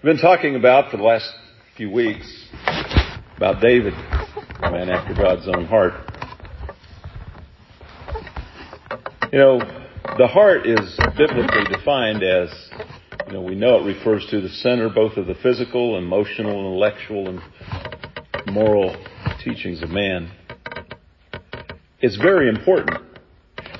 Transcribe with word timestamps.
We've 0.00 0.14
been 0.14 0.22
talking 0.22 0.54
about 0.54 0.92
for 0.92 0.96
the 0.96 1.02
last 1.02 1.28
few 1.76 1.90
weeks 1.90 2.24
about 3.36 3.60
David, 3.60 3.94
a 3.94 4.70
man 4.70 4.90
after 4.90 5.12
God's 5.12 5.48
own 5.48 5.64
heart. 5.64 5.94
You 9.32 9.38
know, 9.40 9.58
the 10.16 10.28
heart 10.28 10.68
is 10.68 10.96
biblically 11.16 11.64
defined 11.76 12.22
as, 12.22 12.48
you 13.26 13.32
know, 13.32 13.42
we 13.42 13.56
know 13.56 13.80
it 13.80 13.92
refers 13.92 14.24
to 14.30 14.40
the 14.40 14.48
center 14.48 14.88
both 14.88 15.16
of 15.16 15.26
the 15.26 15.34
physical, 15.42 15.98
emotional, 15.98 16.60
intellectual, 16.60 17.30
and 17.30 18.54
moral 18.54 18.94
teachings 19.42 19.82
of 19.82 19.90
man. 19.90 20.30
It's 21.98 22.16
very 22.18 22.48
important. 22.48 23.00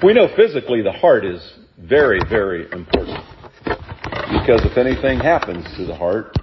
We 0.03 0.15
know 0.15 0.27
physically 0.35 0.83
the 0.83 0.91
heart 0.91 1.25
is 1.25 1.41
very, 1.79 2.19
very 2.29 2.65
important. 2.73 3.25
Because 4.31 4.61
if 4.65 4.77
anything 4.77 5.21
happens 5.21 5.65
to 5.79 5.87
the 5.87 5.95
heart, 5.95 6.37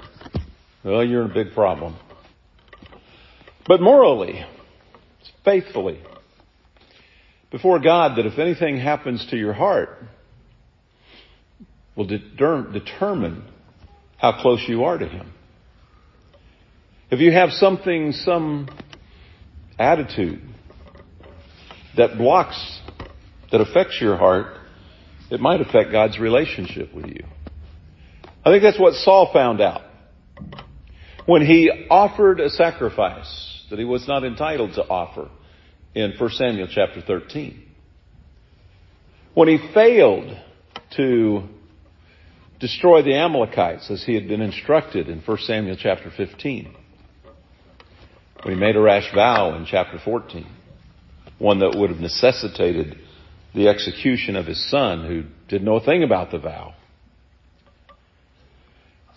well, 0.83 1.05
you're 1.05 1.25
in 1.25 1.31
a 1.31 1.33
big 1.33 1.53
problem. 1.53 1.95
But 3.67 3.79
morally, 3.79 4.43
faithfully, 5.43 6.01
before 7.51 7.79
God, 7.79 8.17
that 8.17 8.25
if 8.25 8.39
anything 8.39 8.77
happens 8.77 9.27
to 9.29 9.37
your 9.37 9.53
heart, 9.53 9.99
will 11.95 12.07
de- 12.07 12.17
determine 12.73 13.43
how 14.17 14.41
close 14.41 14.63
you 14.67 14.85
are 14.85 14.97
to 14.97 15.07
Him. 15.07 15.31
If 17.11 17.19
you 17.19 17.31
have 17.31 17.51
something, 17.51 18.13
some 18.13 18.67
attitude 19.77 20.41
that 21.97 22.17
blocks, 22.17 22.79
that 23.51 23.61
affects 23.61 23.99
your 24.01 24.17
heart, 24.17 24.57
it 25.29 25.39
might 25.39 25.61
affect 25.61 25.91
God's 25.91 26.19
relationship 26.19 26.93
with 26.93 27.05
you. 27.05 27.25
I 28.45 28.51
think 28.51 28.61
that's 28.61 28.79
what 28.79 28.93
Saul 28.93 29.31
found 29.33 29.59
out. 29.59 29.81
When 31.25 31.43
he 31.43 31.87
offered 31.89 32.39
a 32.39 32.51
sacrifice 32.51 33.63
that 33.71 33.79
he 33.79 33.85
was 33.85 34.07
not 34.07 34.23
entitled 34.23 34.73
to 34.75 34.83
offer 34.83 35.29
in 35.95 36.13
1 36.17 36.29
Samuel 36.31 36.67
chapter 36.69 37.01
13. 37.01 37.63
When 39.33 39.47
he 39.47 39.57
failed 39.73 40.37
to 40.95 41.43
destroy 42.59 43.01
the 43.01 43.15
Amalekites 43.15 43.89
as 43.89 44.03
he 44.03 44.13
had 44.13 44.27
been 44.27 44.41
instructed 44.41 45.09
in 45.09 45.21
1 45.21 45.37
Samuel 45.39 45.77
chapter 45.79 46.11
15. 46.15 46.75
When 48.43 48.53
he 48.53 48.59
made 48.59 48.75
a 48.75 48.81
rash 48.81 49.11
vow 49.13 49.55
in 49.55 49.65
chapter 49.65 49.97
14. 50.03 50.45
One 51.39 51.59
that 51.59 51.75
would 51.75 51.89
have 51.89 51.99
necessitated 51.99 52.99
the 53.55 53.69
execution 53.69 54.35
of 54.35 54.45
his 54.45 54.69
son 54.69 55.05
who 55.07 55.23
did 55.47 55.63
know 55.63 55.77
a 55.77 55.83
thing 55.83 56.03
about 56.03 56.29
the 56.29 56.37
vow. 56.37 56.75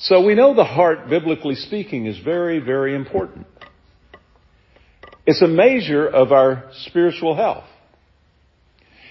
So 0.00 0.24
we 0.24 0.34
know 0.34 0.54
the 0.54 0.64
heart, 0.64 1.08
biblically 1.08 1.56
speaking, 1.56 2.06
is 2.06 2.18
very, 2.18 2.60
very 2.60 2.94
important. 2.94 3.46
It's 5.26 5.42
a 5.42 5.48
measure 5.48 6.06
of 6.06 6.32
our 6.32 6.70
spiritual 6.84 7.34
health. 7.34 7.64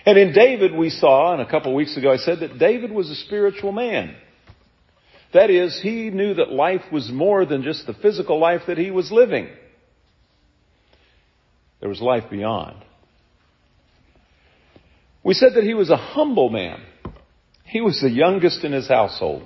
And 0.06 0.18
in 0.18 0.34
David 0.34 0.74
we 0.74 0.90
saw, 0.90 1.34
and 1.34 1.42
a 1.42 1.50
couple 1.50 1.72
of 1.72 1.76
weeks 1.76 1.98
ago 1.98 2.12
I 2.12 2.18
said 2.18 2.40
that 2.40 2.58
David 2.58 2.92
was 2.92 3.10
a 3.10 3.16
spiritual 3.16 3.74
man. 3.74 4.16
That 5.34 5.50
is, 5.50 5.78
he 5.84 6.10
knew 6.10 6.36
that 6.36 6.50
life 6.50 6.84
was 6.92 7.12
more 7.12 7.46
than 7.46 7.64
just 7.64 7.86
the 7.86 7.94
physical 7.94 8.40
life 8.40 8.62
that 8.68 8.78
he 8.78 8.90
was 8.90 9.12
living. 9.12 9.50
There 11.82 11.90
was 11.90 12.00
life 12.02 12.30
beyond. 12.32 12.78
We 15.24 15.34
said 15.34 15.50
that 15.56 15.66
he 15.66 15.74
was 15.74 15.90
a 15.90 15.98
humble 15.98 16.50
man. 16.50 16.82
He 17.66 17.82
was 17.82 18.00
the 18.02 18.10
youngest 18.10 18.64
in 18.64 18.72
his 18.72 18.88
household. 18.88 19.44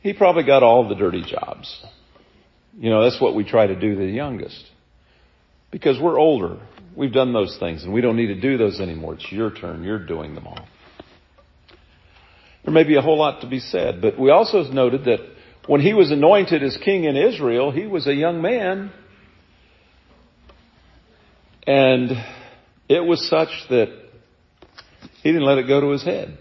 He 0.00 0.12
probably 0.12 0.44
got 0.44 0.62
all 0.62 0.88
the 0.88 0.94
dirty 0.94 1.22
jobs. 1.22 1.84
You 2.78 2.90
know, 2.90 3.02
that's 3.02 3.20
what 3.20 3.34
we 3.34 3.44
try 3.44 3.66
to 3.66 3.78
do 3.78 3.94
to 3.94 4.00
the 4.00 4.06
youngest. 4.06 4.64
Because 5.70 6.00
we're 6.00 6.18
older. 6.18 6.58
We've 6.96 7.12
done 7.12 7.32
those 7.32 7.56
things 7.58 7.84
and 7.84 7.92
we 7.92 8.00
don't 8.00 8.16
need 8.16 8.28
to 8.28 8.40
do 8.40 8.56
those 8.56 8.80
anymore. 8.80 9.14
It's 9.14 9.30
your 9.30 9.52
turn. 9.52 9.82
You're 9.82 10.04
doing 10.04 10.34
them 10.34 10.46
all. 10.46 10.66
There 12.64 12.72
may 12.72 12.84
be 12.84 12.96
a 12.96 13.00
whole 13.00 13.18
lot 13.18 13.40
to 13.42 13.48
be 13.48 13.60
said, 13.60 14.00
but 14.02 14.18
we 14.18 14.30
also 14.30 14.62
noted 14.64 15.04
that 15.04 15.20
when 15.66 15.80
he 15.80 15.94
was 15.94 16.10
anointed 16.10 16.62
as 16.62 16.76
king 16.84 17.04
in 17.04 17.16
Israel, 17.16 17.70
he 17.70 17.86
was 17.86 18.06
a 18.06 18.14
young 18.14 18.42
man. 18.42 18.90
And 21.66 22.10
it 22.88 23.04
was 23.04 23.28
such 23.28 23.48
that 23.68 23.88
he 25.22 25.30
didn't 25.30 25.46
let 25.46 25.58
it 25.58 25.68
go 25.68 25.80
to 25.80 25.90
his 25.90 26.04
head. 26.04 26.38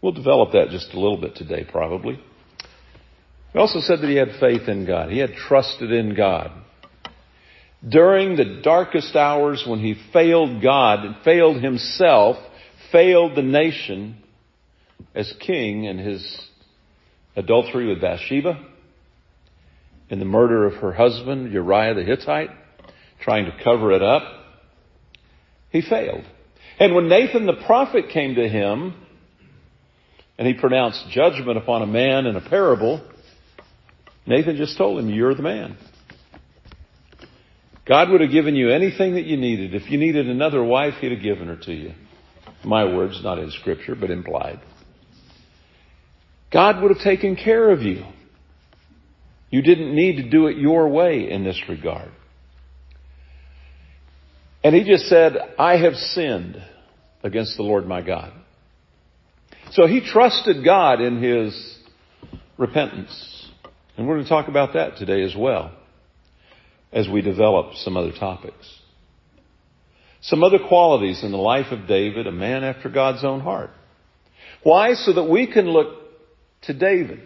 We'll 0.00 0.12
develop 0.12 0.52
that 0.52 0.68
just 0.70 0.92
a 0.92 1.00
little 1.00 1.20
bit 1.20 1.34
today, 1.34 1.66
probably. 1.70 2.20
He 3.52 3.58
also 3.58 3.80
said 3.80 4.00
that 4.00 4.08
he 4.08 4.16
had 4.16 4.38
faith 4.38 4.68
in 4.68 4.86
God. 4.86 5.10
He 5.10 5.18
had 5.18 5.34
trusted 5.34 5.90
in 5.90 6.14
God. 6.14 6.52
During 7.86 8.36
the 8.36 8.60
darkest 8.62 9.16
hours 9.16 9.64
when 9.66 9.80
he 9.80 9.94
failed 10.12 10.62
God 10.62 11.04
and 11.04 11.16
failed 11.24 11.62
himself, 11.62 12.36
failed 12.92 13.36
the 13.36 13.42
nation 13.42 14.16
as 15.14 15.32
king 15.40 15.84
in 15.84 15.98
his 15.98 16.46
adultery 17.36 17.86
with 17.86 18.00
Bathsheba, 18.00 18.64
in 20.10 20.18
the 20.18 20.24
murder 20.24 20.66
of 20.66 20.74
her 20.74 20.92
husband, 20.92 21.52
Uriah 21.52 21.94
the 21.94 22.02
Hittite, 22.02 22.50
trying 23.20 23.44
to 23.44 23.64
cover 23.64 23.92
it 23.92 24.02
up, 24.02 24.22
he 25.70 25.82
failed. 25.82 26.24
And 26.80 26.94
when 26.94 27.08
Nathan 27.08 27.46
the 27.46 27.62
prophet 27.66 28.06
came 28.12 28.36
to 28.36 28.48
him 28.48 28.94
and 30.38 30.46
he 30.46 30.54
pronounced 30.54 31.04
judgment 31.10 31.58
upon 31.58 31.82
a 31.82 31.86
man 31.86 32.26
in 32.26 32.36
a 32.36 32.48
parable, 32.48 33.04
Nathan 34.24 34.56
just 34.56 34.78
told 34.78 35.00
him, 35.00 35.10
you're 35.10 35.34
the 35.34 35.42
man. 35.42 35.76
God 37.86 38.10
would 38.10 38.20
have 38.20 38.30
given 38.30 38.54
you 38.54 38.70
anything 38.70 39.14
that 39.14 39.24
you 39.24 39.36
needed. 39.36 39.74
If 39.74 39.90
you 39.90 39.98
needed 39.98 40.28
another 40.28 40.62
wife, 40.62 40.94
he'd 41.00 41.12
have 41.12 41.22
given 41.22 41.48
her 41.48 41.56
to 41.56 41.72
you. 41.72 41.92
My 42.62 42.84
words, 42.84 43.20
not 43.22 43.38
in 43.38 43.50
scripture, 43.50 43.94
but 43.94 44.10
implied. 44.10 44.60
God 46.52 46.82
would 46.82 46.94
have 46.94 47.02
taken 47.02 47.34
care 47.34 47.70
of 47.70 47.82
you. 47.82 48.04
You 49.50 49.62
didn't 49.62 49.94
need 49.94 50.16
to 50.16 50.28
do 50.28 50.46
it 50.46 50.58
your 50.58 50.88
way 50.88 51.30
in 51.30 51.44
this 51.44 51.60
regard. 51.68 52.10
And 54.62 54.74
he 54.74 54.84
just 54.84 55.06
said, 55.06 55.32
I 55.58 55.78
have 55.78 55.94
sinned 55.94 56.62
against 57.22 57.56
the 57.56 57.62
Lord 57.62 57.86
my 57.86 58.02
God. 58.02 58.32
So 59.72 59.86
he 59.86 60.00
trusted 60.00 60.64
God 60.64 61.00
in 61.00 61.22
his 61.22 61.78
repentance. 62.56 63.50
And 63.96 64.06
we're 64.06 64.14
going 64.14 64.24
to 64.24 64.30
talk 64.30 64.48
about 64.48 64.74
that 64.74 64.96
today 64.96 65.22
as 65.22 65.34
well 65.36 65.72
as 66.92 67.08
we 67.08 67.20
develop 67.20 67.74
some 67.74 67.96
other 67.96 68.12
topics. 68.12 68.78
Some 70.22 70.42
other 70.42 70.58
qualities 70.58 71.22
in 71.22 71.30
the 71.30 71.36
life 71.36 71.70
of 71.70 71.86
David, 71.86 72.26
a 72.26 72.32
man 72.32 72.64
after 72.64 72.88
God's 72.88 73.24
own 73.24 73.40
heart. 73.40 73.70
Why? 74.62 74.94
So 74.94 75.12
that 75.12 75.24
we 75.24 75.46
can 75.46 75.68
look 75.68 75.88
to 76.62 76.74
David, 76.74 77.20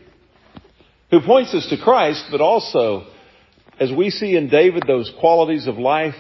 who 1.10 1.20
points 1.20 1.54
us 1.54 1.66
to 1.70 1.82
Christ, 1.82 2.26
but 2.30 2.40
also 2.40 3.06
as 3.80 3.90
we 3.90 4.10
see 4.10 4.36
in 4.36 4.48
David 4.48 4.84
those 4.86 5.12
qualities 5.20 5.66
of 5.66 5.78
life, 5.78 6.14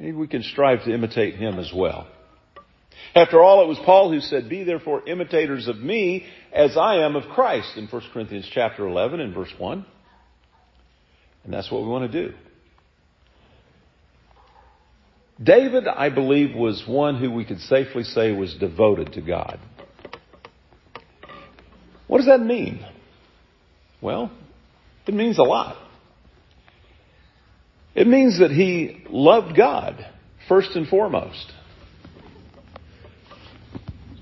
we 0.00 0.26
can 0.26 0.42
strive 0.42 0.84
to 0.84 0.92
imitate 0.92 1.36
him 1.36 1.58
as 1.58 1.72
well. 1.74 2.06
After 3.14 3.40
all, 3.42 3.62
it 3.62 3.68
was 3.68 3.78
Paul 3.84 4.12
who 4.12 4.20
said, 4.20 4.48
Be 4.48 4.64
therefore 4.64 5.08
imitators 5.08 5.66
of 5.68 5.76
me 5.78 6.26
as 6.52 6.76
I 6.76 6.96
am 7.04 7.16
of 7.16 7.24
Christ 7.34 7.76
in 7.76 7.86
1 7.86 8.02
Corinthians 8.12 8.48
chapter 8.52 8.86
11 8.86 9.20
and 9.20 9.34
verse 9.34 9.52
1. 9.56 9.84
And 11.44 11.52
that's 11.52 11.70
what 11.70 11.82
we 11.82 11.88
want 11.88 12.10
to 12.10 12.28
do. 12.28 12.34
David, 15.42 15.86
I 15.86 16.10
believe, 16.10 16.54
was 16.54 16.84
one 16.86 17.18
who 17.18 17.30
we 17.30 17.44
could 17.44 17.60
safely 17.60 18.02
say 18.02 18.32
was 18.32 18.54
devoted 18.54 19.12
to 19.14 19.20
God. 19.20 19.58
What 22.08 22.18
does 22.18 22.26
that 22.26 22.40
mean? 22.40 22.84
Well, 24.00 24.30
it 25.06 25.14
means 25.14 25.38
a 25.38 25.42
lot. 25.42 25.76
It 27.94 28.06
means 28.06 28.40
that 28.40 28.50
he 28.50 29.04
loved 29.08 29.56
God 29.56 30.04
first 30.48 30.70
and 30.74 30.86
foremost. 30.88 31.52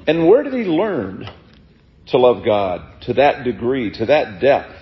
And 0.06 0.28
where 0.28 0.42
did 0.42 0.54
he 0.54 0.64
learn 0.64 1.28
to 2.08 2.18
love 2.18 2.44
God 2.44 3.02
to 3.02 3.14
that 3.14 3.44
degree, 3.44 3.90
to 3.98 4.06
that 4.06 4.40
depth? 4.40 4.72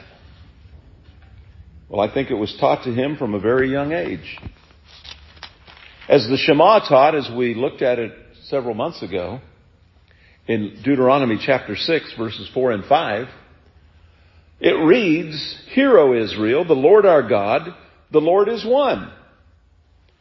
Well, 1.89 2.01
I 2.01 2.13
think 2.13 2.31
it 2.31 2.35
was 2.35 2.55
taught 2.61 2.85
to 2.85 2.93
him 2.93 3.17
from 3.17 3.35
a 3.35 3.41
very 3.41 3.71
young 3.71 3.93
age. 3.93 4.39
As 6.09 6.27
the 6.29 6.37
Shema 6.37 6.81
taught, 6.87 7.15
as 7.15 7.31
we 7.35 7.55
looked 7.55 7.81
at 7.81 7.99
it 7.99 8.13
several 8.45 8.75
months 8.75 9.03
ago, 9.03 9.41
in 10.47 10.81
Deuteronomy 10.85 11.39
chapter 11.41 11.77
6 11.77 12.15
verses 12.19 12.51
4 12.53 12.73
and 12.73 12.85
5, 12.85 13.27
it 14.61 14.73
reads, 14.73 15.59
Hear, 15.75 15.99
O 15.99 16.23
Israel, 16.23 16.67
the 16.67 16.75
Lord 16.75 17.07
our 17.07 17.27
God, 17.27 17.75
the 18.13 18.21
Lord 18.21 18.49
is 18.49 18.65
one. 18.65 19.11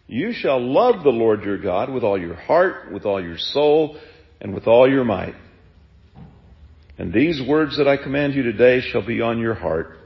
You 0.07 0.31
shall 0.33 0.61
love 0.61 1.03
the 1.03 1.09
Lord 1.09 1.43
your 1.43 1.57
God 1.57 1.91
with 1.91 2.03
all 2.03 2.19
your 2.19 2.35
heart, 2.35 2.91
with 2.91 3.05
all 3.05 3.21
your 3.21 3.37
soul, 3.37 3.99
and 4.41 4.53
with 4.53 4.67
all 4.67 4.89
your 4.89 5.03
might. 5.03 5.35
And 6.97 7.11
these 7.11 7.41
words 7.47 7.77
that 7.77 7.87
I 7.87 7.97
command 7.97 8.35
you 8.35 8.43
today 8.43 8.81
shall 8.81 9.05
be 9.05 9.21
on 9.21 9.39
your 9.39 9.55
heart. 9.55 9.97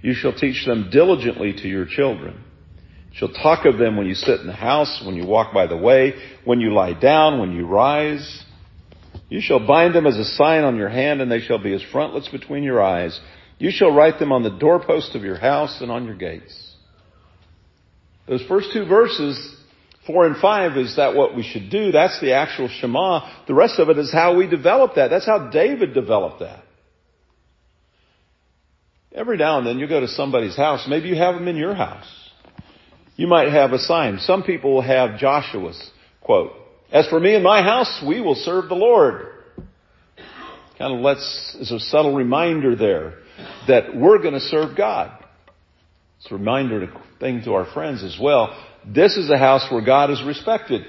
You 0.00 0.14
shall 0.14 0.32
teach 0.32 0.64
them 0.66 0.90
diligently 0.90 1.52
to 1.52 1.68
your 1.68 1.86
children. 1.86 2.42
Shall 3.14 3.28
talk 3.28 3.66
of 3.66 3.78
them 3.78 3.96
when 3.96 4.06
you 4.06 4.14
sit 4.14 4.40
in 4.40 4.46
the 4.46 4.52
house, 4.52 5.02
when 5.04 5.16
you 5.16 5.26
walk 5.26 5.52
by 5.52 5.66
the 5.66 5.76
way, 5.76 6.14
when 6.44 6.60
you 6.60 6.72
lie 6.72 6.94
down, 6.98 7.38
when 7.38 7.52
you 7.52 7.66
rise. 7.66 8.44
You 9.28 9.40
shall 9.40 9.66
bind 9.66 9.94
them 9.94 10.06
as 10.06 10.16
a 10.16 10.24
sign 10.24 10.64
on 10.64 10.76
your 10.76 10.88
hand, 10.88 11.20
and 11.20 11.30
they 11.30 11.40
shall 11.40 11.58
be 11.58 11.74
as 11.74 11.82
frontlets 11.92 12.28
between 12.28 12.62
your 12.62 12.82
eyes. 12.82 13.18
You 13.58 13.70
shall 13.70 13.92
write 13.92 14.18
them 14.18 14.32
on 14.32 14.42
the 14.42 14.58
doorpost 14.58 15.14
of 15.14 15.22
your 15.22 15.38
house 15.38 15.80
and 15.80 15.90
on 15.90 16.04
your 16.04 16.16
gates. 16.16 16.74
Those 18.26 18.42
first 18.48 18.72
two 18.72 18.86
verses, 18.86 19.56
four 20.06 20.26
and 20.26 20.36
five, 20.36 20.76
is 20.76 20.96
that 20.96 21.14
what 21.14 21.36
we 21.36 21.42
should 21.42 21.70
do? 21.70 21.92
That's 21.92 22.20
the 22.20 22.34
actual 22.34 22.68
Shema. 22.68 23.44
The 23.46 23.54
rest 23.54 23.78
of 23.78 23.88
it 23.88 23.98
is 23.98 24.12
how 24.12 24.36
we 24.36 24.46
develop 24.46 24.96
that. 24.96 25.08
That's 25.08 25.26
how 25.26 25.50
David 25.50 25.94
developed 25.94 26.40
that. 26.40 26.64
Every 29.14 29.36
now 29.36 29.58
and 29.58 29.66
then 29.66 29.78
you 29.78 29.86
go 29.86 30.00
to 30.00 30.08
somebody's 30.08 30.56
house. 30.56 30.86
Maybe 30.88 31.08
you 31.08 31.16
have 31.16 31.34
them 31.34 31.46
in 31.46 31.56
your 31.56 31.74
house. 31.74 32.06
You 33.16 33.26
might 33.26 33.52
have 33.52 33.72
a 33.72 33.78
sign. 33.78 34.18
Some 34.20 34.42
people 34.42 34.74
will 34.74 34.82
have 34.82 35.18
Joshua's 35.18 35.90
quote. 36.22 36.52
As 36.90 37.06
for 37.08 37.20
me 37.20 37.34
and 37.34 37.44
my 37.44 37.62
house, 37.62 38.02
we 38.06 38.20
will 38.20 38.34
serve 38.34 38.68
the 38.68 38.74
Lord. 38.74 39.26
Kind 40.78 40.94
of 40.94 41.00
lets, 41.00 41.56
is 41.60 41.70
a 41.70 41.78
subtle 41.78 42.14
reminder 42.14 42.74
there 42.74 43.14
that 43.68 43.94
we're 43.94 44.18
going 44.18 44.34
to 44.34 44.40
serve 44.40 44.76
God. 44.76 45.12
It's 46.18 46.30
a 46.30 46.34
reminder 46.34 46.86
to, 46.86 47.02
thing 47.20 47.42
to 47.44 47.52
our 47.52 47.66
friends 47.72 48.02
as 48.02 48.18
well. 48.20 48.56
This 48.86 49.16
is 49.16 49.30
a 49.30 49.38
house 49.38 49.66
where 49.70 49.84
God 49.84 50.10
is 50.10 50.22
respected. 50.24 50.82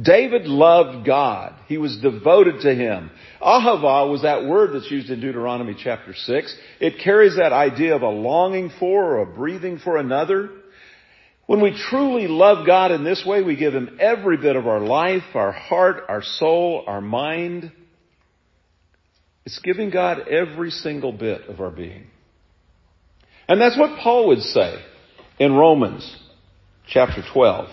David 0.00 0.46
loved 0.46 1.06
God. 1.06 1.54
He 1.68 1.78
was 1.78 1.96
devoted 1.98 2.62
to 2.62 2.74
Him. 2.74 3.10
Ahava 3.40 4.10
was 4.10 4.22
that 4.22 4.44
word 4.44 4.74
that's 4.74 4.90
used 4.90 5.08
in 5.08 5.20
Deuteronomy 5.20 5.76
chapter 5.78 6.14
6. 6.14 6.56
It 6.80 7.02
carries 7.02 7.36
that 7.36 7.52
idea 7.52 7.94
of 7.94 8.02
a 8.02 8.08
longing 8.08 8.70
for 8.80 9.04
or 9.04 9.22
a 9.22 9.26
breathing 9.26 9.78
for 9.78 9.96
another. 9.96 10.50
When 11.46 11.60
we 11.60 11.78
truly 11.90 12.26
love 12.26 12.66
God 12.66 12.90
in 12.90 13.04
this 13.04 13.22
way, 13.24 13.42
we 13.42 13.54
give 13.54 13.74
Him 13.74 13.98
every 14.00 14.36
bit 14.36 14.56
of 14.56 14.66
our 14.66 14.80
life, 14.80 15.22
our 15.34 15.52
heart, 15.52 16.04
our 16.08 16.22
soul, 16.22 16.84
our 16.86 17.00
mind. 17.00 17.70
It's 19.44 19.60
giving 19.60 19.90
God 19.90 20.26
every 20.28 20.70
single 20.70 21.12
bit 21.12 21.42
of 21.48 21.60
our 21.60 21.70
being. 21.70 22.06
And 23.46 23.60
that's 23.60 23.78
what 23.78 24.00
Paul 24.00 24.28
would 24.28 24.40
say 24.40 24.82
in 25.38 25.52
Romans 25.52 26.23
chapter 26.94 27.24
12. 27.32 27.68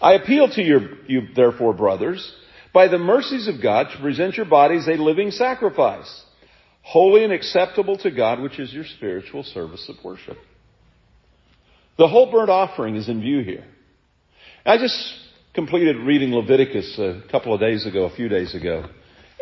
I 0.00 0.14
appeal 0.14 0.48
to 0.50 0.62
your, 0.62 1.04
you, 1.08 1.22
therefore, 1.34 1.74
brothers, 1.74 2.32
by 2.72 2.86
the 2.86 2.96
mercies 2.96 3.48
of 3.48 3.60
God, 3.60 3.88
to 3.92 4.00
present 4.00 4.36
your 4.36 4.46
bodies 4.46 4.86
a 4.86 4.92
living 4.92 5.32
sacrifice, 5.32 6.24
holy 6.82 7.24
and 7.24 7.32
acceptable 7.32 7.98
to 7.98 8.12
God, 8.12 8.40
which 8.40 8.60
is 8.60 8.72
your 8.72 8.84
spiritual 8.84 9.42
service 9.42 9.84
of 9.88 9.96
worship. 10.04 10.36
The 11.98 12.06
whole 12.06 12.30
burnt 12.30 12.50
offering 12.50 12.94
is 12.94 13.08
in 13.08 13.20
view 13.20 13.42
here. 13.42 13.64
I 14.64 14.78
just 14.78 14.96
completed 15.52 15.96
reading 15.96 16.32
Leviticus 16.32 16.98
a 17.00 17.22
couple 17.32 17.52
of 17.52 17.58
days 17.58 17.84
ago, 17.84 18.04
a 18.04 18.14
few 18.14 18.28
days 18.28 18.54
ago. 18.54 18.84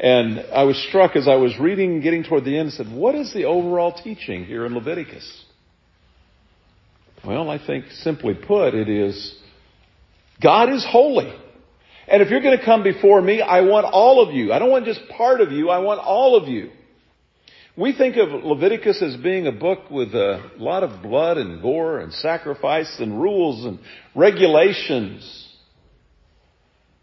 And 0.02 0.38
I 0.50 0.62
was 0.62 0.82
struck 0.88 1.14
as 1.14 1.28
I 1.28 1.36
was 1.36 1.58
reading, 1.60 2.00
getting 2.00 2.24
toward 2.24 2.46
the 2.46 2.56
end, 2.56 2.72
said, 2.72 2.90
what 2.90 3.14
is 3.14 3.34
the 3.34 3.44
overall 3.44 3.92
teaching 3.92 4.46
here 4.46 4.64
in 4.64 4.74
Leviticus? 4.74 5.44
Well, 7.24 7.50
I 7.50 7.64
think 7.64 7.86
simply 7.90 8.34
put, 8.34 8.74
it 8.74 8.88
is 8.88 9.36
God 10.40 10.72
is 10.72 10.86
holy. 10.88 11.32
And 12.06 12.22
if 12.22 12.30
you're 12.30 12.40
going 12.40 12.58
to 12.58 12.64
come 12.64 12.82
before 12.82 13.20
me, 13.20 13.42
I 13.42 13.60
want 13.62 13.84
all 13.84 14.26
of 14.26 14.34
you. 14.34 14.52
I 14.52 14.58
don't 14.58 14.70
want 14.70 14.86
just 14.86 15.00
part 15.10 15.40
of 15.40 15.52
you. 15.52 15.68
I 15.68 15.78
want 15.78 16.00
all 16.00 16.36
of 16.36 16.48
you. 16.48 16.70
We 17.76 17.92
think 17.92 18.16
of 18.16 18.30
Leviticus 18.44 19.02
as 19.02 19.16
being 19.16 19.46
a 19.46 19.52
book 19.52 19.90
with 19.90 20.14
a 20.14 20.50
lot 20.56 20.82
of 20.82 21.02
blood 21.02 21.36
and 21.36 21.62
gore 21.62 21.98
and 21.98 22.12
sacrifice 22.12 22.96
and 22.98 23.20
rules 23.20 23.64
and 23.64 23.78
regulations. 24.16 25.48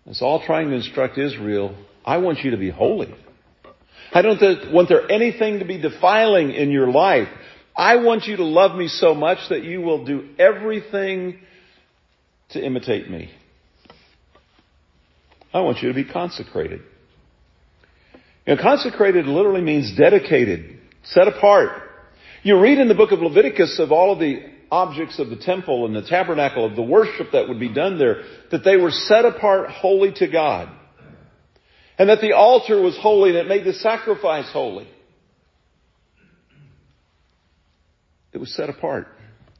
It's 0.05 0.21
all 0.21 0.43
trying 0.45 0.69
to 0.69 0.75
instruct 0.75 1.17
Israel, 1.17 1.75
I 2.03 2.17
want 2.17 2.39
you 2.39 2.51
to 2.51 2.57
be 2.57 2.69
holy. 2.69 3.13
I 4.13 4.21
don't 4.21 4.73
want 4.73 4.89
there 4.89 5.09
anything 5.09 5.59
to 5.59 5.65
be 5.65 5.81
defiling 5.81 6.51
in 6.51 6.71
your 6.71 6.91
life. 6.91 7.27
I 7.75 7.97
want 7.97 8.25
you 8.25 8.37
to 8.37 8.43
love 8.43 8.77
me 8.77 8.87
so 8.87 9.13
much 9.13 9.39
that 9.49 9.63
you 9.63 9.81
will 9.81 10.05
do 10.05 10.29
everything 10.39 11.39
to 12.49 12.63
imitate 12.63 13.09
me. 13.09 13.31
I 15.53 15.61
want 15.61 15.81
you 15.81 15.89
to 15.89 15.95
be 15.95 16.05
consecrated. 16.05 16.81
You 18.45 18.55
know, 18.55 18.61
consecrated 18.61 19.25
literally 19.25 19.61
means 19.61 19.95
dedicated, 19.97 20.79
set 21.03 21.27
apart. 21.27 21.81
You 22.43 22.59
read 22.59 22.77
in 22.77 22.87
the 22.87 22.93
book 22.93 23.11
of 23.11 23.19
Leviticus 23.19 23.79
of 23.79 23.91
all 23.91 24.13
of 24.13 24.19
the 24.19 24.41
objects 24.71 25.19
of 25.19 25.29
the 25.29 25.35
temple 25.35 25.85
and 25.85 25.95
the 25.95 26.01
tabernacle 26.01 26.65
of 26.65 26.75
the 26.75 26.81
worship 26.81 27.31
that 27.31 27.47
would 27.47 27.59
be 27.59 27.73
done 27.73 27.97
there, 27.97 28.23
that 28.51 28.63
they 28.63 28.77
were 28.77 28.91
set 28.91 29.25
apart 29.25 29.69
holy 29.69 30.13
to 30.13 30.27
God. 30.27 30.69
And 31.97 32.09
that 32.09 32.21
the 32.21 32.33
altar 32.33 32.81
was 32.81 32.97
holy 32.97 33.29
and 33.29 33.39
it 33.39 33.47
made 33.47 33.63
the 33.63 33.73
sacrifice 33.73 34.49
holy. 34.51 34.87
It 38.35 38.39
was 38.39 38.53
set 38.53 38.69
apart. 38.69 39.07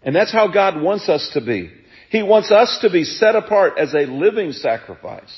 And 0.04 0.14
that's 0.14 0.34
how 0.34 0.50
God 0.52 0.82
wants 0.82 1.08
us 1.08 1.32
to 1.34 1.42
be. 1.42 1.72
He 2.10 2.22
wants 2.22 2.52
us 2.52 2.80
to 2.82 2.92
be 2.92 3.06
set 3.06 3.36
apart 3.36 3.80
as 3.80 3.94
a 3.94 4.06
living 4.06 4.52
sacrifice. 4.52 5.34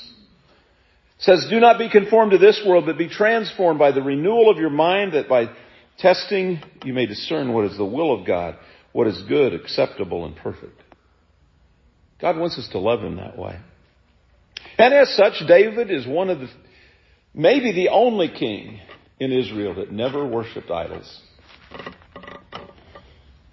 It 1.18 1.22
says, 1.22 1.46
do 1.48 1.60
not 1.60 1.78
be 1.78 1.88
conformed 1.88 2.32
to 2.32 2.38
this 2.38 2.60
world, 2.66 2.84
but 2.86 2.98
be 2.98 3.08
transformed 3.08 3.78
by 3.78 3.92
the 3.92 4.02
renewal 4.02 4.50
of 4.50 4.58
your 4.58 4.70
mind 4.70 5.12
that 5.12 5.28
by 5.28 5.50
testing 5.98 6.60
you 6.84 6.92
may 6.92 7.06
discern 7.06 7.52
what 7.52 7.64
is 7.64 7.76
the 7.76 7.84
will 7.84 8.12
of 8.12 8.26
God, 8.26 8.56
what 8.92 9.06
is 9.06 9.22
good, 9.28 9.54
acceptable, 9.54 10.26
and 10.26 10.36
perfect. 10.36 10.82
God 12.20 12.36
wants 12.36 12.58
us 12.58 12.68
to 12.72 12.78
love 12.78 13.02
Him 13.02 13.16
that 13.16 13.38
way. 13.38 13.56
And 14.76 14.92
as 14.92 15.16
such, 15.16 15.46
David 15.46 15.92
is 15.92 16.06
one 16.06 16.28
of 16.28 16.40
the, 16.40 16.48
maybe 17.32 17.70
the 17.72 17.90
only 17.90 18.28
king 18.28 18.80
in 19.20 19.32
Israel 19.32 19.76
that 19.76 19.92
never 19.92 20.26
worshiped 20.26 20.70
idols. 20.70 21.22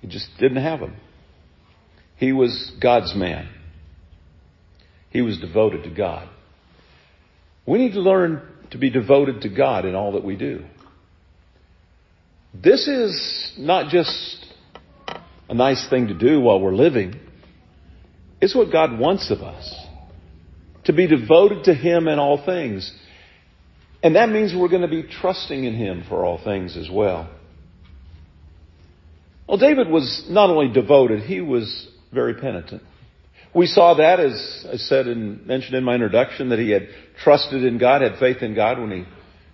He 0.06 0.12
just 0.12 0.30
didn't 0.40 0.62
have 0.62 0.82
them. 0.82 0.96
He 2.18 2.32
was 2.32 2.72
God's 2.80 3.16
man. 3.16 3.50
He 5.10 5.24
was 5.24 5.40
devoted 5.40 5.84
to 5.86 5.90
God. 5.90 6.30
We 7.66 7.80
need 7.80 7.94
to 7.94 8.02
learn 8.02 8.44
to 8.70 8.78
be 8.78 8.92
devoted 8.92 9.42
to 9.42 9.50
God 9.50 9.84
in 9.84 9.96
all 9.96 10.12
that 10.12 10.24
we 10.24 10.36
do. 10.36 10.64
This 12.54 12.88
is 12.88 13.54
not 13.58 13.90
just 13.90 14.46
a 15.50 15.56
nice 15.56 15.90
thing 15.90 16.10
to 16.10 16.14
do 16.14 16.40
while 16.40 16.60
we're 16.60 16.76
living. 16.76 17.20
It's 18.40 18.54
what 18.54 18.72
God 18.72 19.00
wants 19.00 19.32
of 19.32 19.40
us. 19.40 19.76
To 20.84 20.94
be 20.94 21.08
devoted 21.08 21.64
to 21.64 21.74
Him 21.74 22.08
in 22.08 22.20
all 22.20 22.46
things. 22.46 22.94
And 24.04 24.16
that 24.18 24.30
means 24.30 24.54
we're 24.56 24.70
going 24.70 24.84
to 24.84 24.88
be 24.88 25.02
trusting 25.02 25.64
in 25.64 25.74
Him 25.74 26.04
for 26.08 26.24
all 26.24 26.40
things 26.44 26.78
as 26.78 26.92
well. 26.92 27.35
Well, 29.48 29.58
David 29.58 29.90
was 29.90 30.26
not 30.30 30.50
only 30.50 30.74
devoted, 30.74 31.22
he 31.22 31.42
was 31.42 31.88
very 32.12 32.34
penitent. 32.34 32.82
We 33.54 33.68
saw 33.68 33.94
that, 33.96 34.20
as 34.20 34.66
I 34.72 34.78
said 34.78 35.08
and 35.08 35.46
mentioned 35.46 35.76
in 35.76 35.84
my 35.84 35.94
introduction, 35.94 36.50
that 36.50 36.60
he 36.60 36.72
had 36.72 36.90
trusted 37.24 37.64
in 37.64 37.78
God, 37.78 38.02
had 38.02 38.18
faith 38.20 38.42
in 38.42 38.56
God 38.56 38.80
when 38.80 38.92
he 38.92 39.06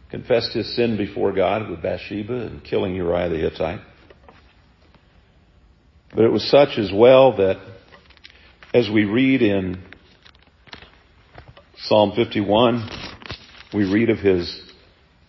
confessed 0.09 0.53
his 0.53 0.75
sin 0.75 0.97
before 0.97 1.33
God 1.33 1.69
with 1.69 1.81
Bathsheba 1.81 2.33
and 2.33 2.63
killing 2.63 2.95
Uriah 2.95 3.29
the 3.29 3.37
Hittite. 3.37 3.81
But 6.15 6.25
it 6.25 6.31
was 6.31 6.49
such 6.49 6.77
as 6.77 6.91
well 6.93 7.37
that 7.37 7.57
as 8.73 8.89
we 8.89 9.05
read 9.05 9.41
in 9.41 9.83
Psalm 11.77 12.13
51, 12.15 12.89
we 13.73 13.91
read 13.91 14.09
of 14.09 14.19
his 14.19 14.61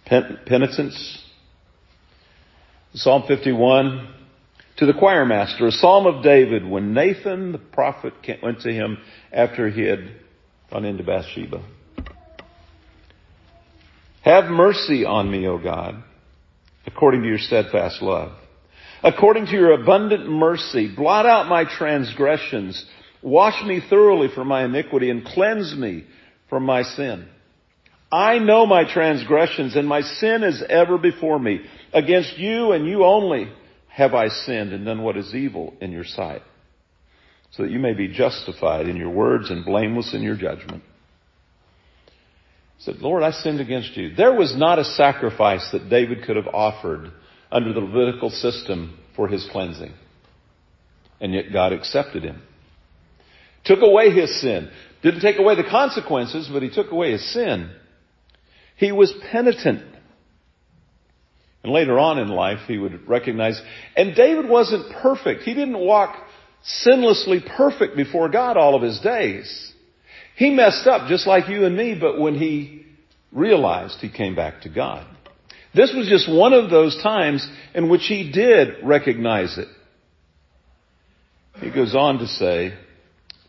penitence. 0.07 1.23
Psalm 2.95 3.25
51 3.29 4.22
to 4.83 4.93
the 4.93 4.99
choir 4.99 5.25
master, 5.25 5.69
a 5.69 5.71
psalm 5.71 6.07
of 6.09 6.25
David 6.25 6.69
when 6.69 6.93
Nathan 6.93 7.53
the 7.53 7.59
prophet 7.59 8.15
went 8.43 8.63
to 8.63 8.73
him 8.73 8.99
after 9.33 9.71
he 9.71 9.83
had 9.83 10.11
gone 10.73 10.85
into 10.85 11.05
Bathsheba. 11.05 11.65
Have 14.23 14.47
mercy 14.47 15.05
on 15.05 15.31
me, 15.31 15.47
O 15.47 15.57
God, 15.57 16.03
according 16.85 17.23
to 17.23 17.29
your 17.29 17.39
steadfast 17.39 18.03
love. 18.03 18.33
According 19.05 19.47
to 19.47 19.53
your 19.53 19.81
abundant 19.81 20.29
mercy, 20.29 20.93
blot 20.93 21.27
out 21.27 21.47
my 21.47 21.65
transgressions. 21.65 22.85
Wash 23.23 23.65
me 23.65 23.81
thoroughly 23.89 24.35
from 24.35 24.49
my 24.49 24.65
iniquity 24.65 25.11
and 25.11 25.25
cleanse 25.25 25.77
me 25.77 26.07
from 26.49 26.65
my 26.65 26.83
sin. 26.83 27.29
I 28.11 28.41
know 28.41 28.67
my 28.67 28.93
transgressions 28.93 29.77
and 29.77 29.87
my 29.87 30.01
sin 30.01 30.43
is 30.43 30.61
ever 30.69 30.99
before 30.99 31.39
me. 31.39 31.61
Against 31.93 32.37
you 32.37 32.73
and 32.73 32.85
you 32.85 33.05
only 33.05 33.49
have 33.93 34.15
I 34.15 34.29
sinned 34.29 34.73
and 34.73 34.85
done 34.87 35.03
what 35.03 35.17
is 35.17 35.35
evil 35.35 35.75
in 35.81 35.93
your 35.93 36.05
sight, 36.05 36.43
so 37.51 37.63
that 37.63 37.71
you 37.71 37.79
may 37.79 37.93
be 37.93 38.09
justified 38.09 38.89
in 38.89 38.97
your 38.97 39.11
words 39.11 39.51
and 39.51 39.65
blameless 39.65 40.15
in 40.15 40.23
your 40.23 40.37
judgment. 40.37 40.83
He 42.79 42.85
said, 42.85 42.97
Lord, 43.01 43.23
I 43.23 43.31
sinned 43.33 43.61
against 43.61 43.97
you. 43.97 44.15
There 44.15 44.35
was 44.35 44.57
not 44.57 44.79
a 44.79 44.85
sacrifice 44.85 45.69
that 45.73 45.91
David 45.91 46.25
could 46.25 46.37
have 46.37 46.49
offered 46.49 47.13
under 47.51 47.73
the 47.75 47.81
Levitical 47.81 48.31
system 48.31 48.99
for 49.15 49.29
his 49.29 49.47
cleansing. 49.53 49.93
And 51.21 51.35
yet 51.35 51.53
God 51.53 51.73
accepted 51.73 52.25
him. 52.25 52.43
Took 53.65 53.83
away 53.83 54.11
his 54.11 54.41
sin. 54.41 54.71
Didn't 55.03 55.21
take 55.21 55.39
away 55.39 55.55
the 55.55 55.69
consequences, 55.69 56.49
but 56.51 56.63
he 56.63 56.71
took 56.71 56.91
away 56.91 57.13
his 57.13 57.33
sin. 57.33 57.71
He 58.77 58.91
was 58.91 59.13
penitent. 59.31 59.85
And 61.63 61.73
later 61.73 61.99
on 61.99 62.19
in 62.19 62.29
life, 62.29 62.61
he 62.67 62.79
would 62.79 63.09
recognize, 63.09 63.61
and 63.97 64.15
David 64.15 64.49
wasn't 64.49 64.93
perfect. 65.01 65.43
He 65.43 65.55
didn't 65.55 65.79
walk 65.79 66.17
sinlessly 66.85 67.45
perfect 67.57 67.97
before 67.97 68.29
God 68.29 68.57
all 68.57 68.75
of 68.75 68.83
his 68.83 69.01
days. 69.01 69.73
He 70.37 70.51
messed 70.51 70.87
up 70.87 71.09
just 71.09 71.27
like 71.27 71.49
you 71.49 71.65
and 71.65 71.77
me, 71.77 71.97
but 71.99 72.19
when 72.19 72.35
he 72.35 72.85
realized, 73.31 73.99
he 74.01 74.11
came 74.11 74.35
back 74.35 74.63
to 74.63 74.69
God. 74.69 75.07
This 75.75 75.93
was 75.95 76.09
just 76.09 76.31
one 76.31 76.53
of 76.53 76.71
those 76.71 77.01
times 77.03 77.49
in 77.75 77.89
which 77.89 78.03
he 78.07 78.31
did 78.31 78.85
recognize 78.85 79.57
it. 79.57 79.69
He 81.61 81.71
goes 81.71 81.95
on 81.95 82.19
to 82.19 82.27
say, 82.27 82.75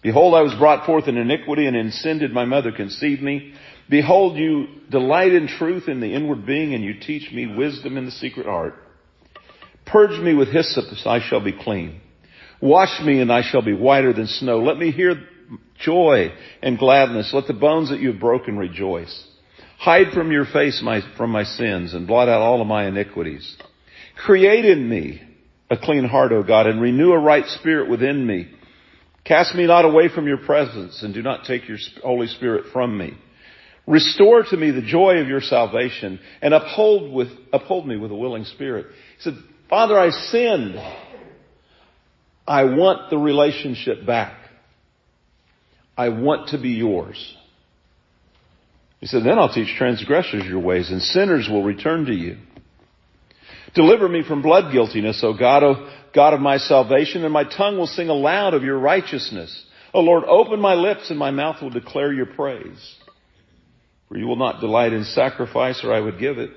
Behold, 0.03 0.36
I 0.36 0.41
was 0.41 0.53
brought 0.55 0.86
forth 0.86 1.07
in 1.07 1.17
iniquity, 1.17 1.65
and 1.65 1.75
in 1.75 1.91
sin 1.91 2.19
did 2.19 2.31
my 2.31 2.45
mother 2.45 2.72
conceive 2.72 3.22
me. 3.22 3.53
Behold, 3.89 4.38
you 4.38 4.67
delight 4.91 5.33
in 5.33 5.48
truth 5.48 5.88
in 5.88 6.01
the 6.01 6.13
inward 6.13 6.45
being, 6.45 6.74
and 6.74 6.83
you 6.83 7.00
teach 7.00 7.31
me 7.31 7.55
wisdom 7.55 7.98
in 7.98 8.05
the 8.05 8.12
secret 8.12 8.45
heart. 8.45 8.75
Purge 9.86 10.19
me 10.19 10.33
with 10.33 10.50
hyssop, 10.50 10.86
so 10.95 11.10
I 11.10 11.19
shall 11.19 11.43
be 11.43 11.53
clean. 11.53 12.01
Wash 12.62 13.01
me, 13.01 13.22
and 13.22 13.31
I 13.31 13.41
shall 13.50 13.62
be 13.62 13.74
whiter 13.74 14.13
than 14.13 14.27
snow. 14.27 14.60
Let 14.60 14.77
me 14.77 14.91
hear 14.91 15.15
joy 15.79 16.33
and 16.62 16.77
gladness. 16.77 17.31
Let 17.33 17.48
the 17.48 17.53
bones 17.53 17.89
that 17.89 18.00
you 18.00 18.12
have 18.12 18.19
broken 18.19 18.57
rejoice. 18.57 19.27
Hide 19.79 20.13
from 20.13 20.31
your 20.31 20.45
face 20.45 20.81
my, 20.83 21.01
from 21.17 21.29
my 21.29 21.43
sins 21.43 21.93
and 21.93 22.07
blot 22.07 22.29
out 22.29 22.41
all 22.41 22.62
of 22.62 22.67
my 22.67 22.88
iniquities. 22.88 23.57
Create 24.25 24.65
in 24.65 24.88
me 24.88 25.22
a 25.69 25.77
clean 25.77 26.05
heart, 26.05 26.31
O 26.31 26.43
God, 26.43 26.67
and 26.67 26.81
renew 26.81 27.12
a 27.12 27.19
right 27.19 27.45
spirit 27.45 27.89
within 27.89 28.25
me. 28.25 28.48
Cast 29.25 29.56
me 29.56 29.65
not 29.65 29.86
away 29.86 30.10
from 30.13 30.27
your 30.27 30.38
presence 30.38 31.01
and 31.01 31.13
do 31.13 31.22
not 31.22 31.46
take 31.46 31.68
your 31.68 31.77
Holy 32.03 32.27
Spirit 32.27 32.65
from 32.74 32.98
me. 32.98 33.13
Restore 33.88 34.44
to 34.44 34.58
me 34.58 34.72
the 34.72 34.82
joy 34.82 35.18
of 35.18 35.27
your 35.27 35.42
salvation 35.42 36.20
and 36.42 36.53
uphold 36.53 37.13
with, 37.13 37.30
uphold 37.51 37.88
me 37.88 37.98
with 37.98 38.12
a 38.12 38.15
willing 38.15 38.46
spirit. 38.46 38.88
He 39.18 39.24
said, 39.24 39.34
Father, 39.70 39.98
I 39.98 40.10
sinned. 40.10 40.75
I 42.46 42.65
want 42.65 43.10
the 43.10 43.18
relationship 43.18 44.06
back. 44.06 44.38
I 45.98 46.10
want 46.10 46.50
to 46.50 46.62
be 46.62 46.70
yours. 46.70 47.36
He 49.00 49.08
said, 49.08 49.24
then 49.24 49.38
I'll 49.38 49.53
teach 49.53 49.75
transgressors 49.77 50.46
your 50.46 50.60
ways 50.60 50.89
and 50.89 51.01
sinners 51.01 51.48
will 51.50 51.63
return 51.63 52.06
to 52.06 52.13
you. 52.13 52.38
Deliver 53.75 54.08
me 54.08 54.24
from 54.25 54.42
blood 54.42 54.72
guiltiness, 54.72 55.22
O 55.24 55.34
God, 55.38 55.63
God 56.13 56.34
of 56.34 56.39
my 56.39 56.58
salvation, 56.58 57.24
and 57.24 57.34
my 57.34 57.43
tongue 57.43 57.77
will 57.77 57.88
sing 57.88 58.10
aloud 58.10 58.53
of 58.53 58.63
your 58.63 58.77
righteousness. 58.77 59.65
O 59.93 60.01
Lord, 60.01 60.24
open 60.25 60.60
my 60.60 60.74
lips 60.74 61.10
and 61.10 61.20
my 61.20 61.32
mouth 61.32 61.62
will 61.62 61.70
declare 61.70 62.12
your 62.12 62.25
praise. 62.25 62.96
For 64.10 64.17
you 64.17 64.27
will 64.27 64.36
not 64.36 64.60
delight 64.60 64.93
in 64.93 65.03
sacrifice 65.03 65.84
or 65.84 65.93
I 65.93 66.00
would 66.00 66.20
give 66.20 66.38
it. 66.38 66.51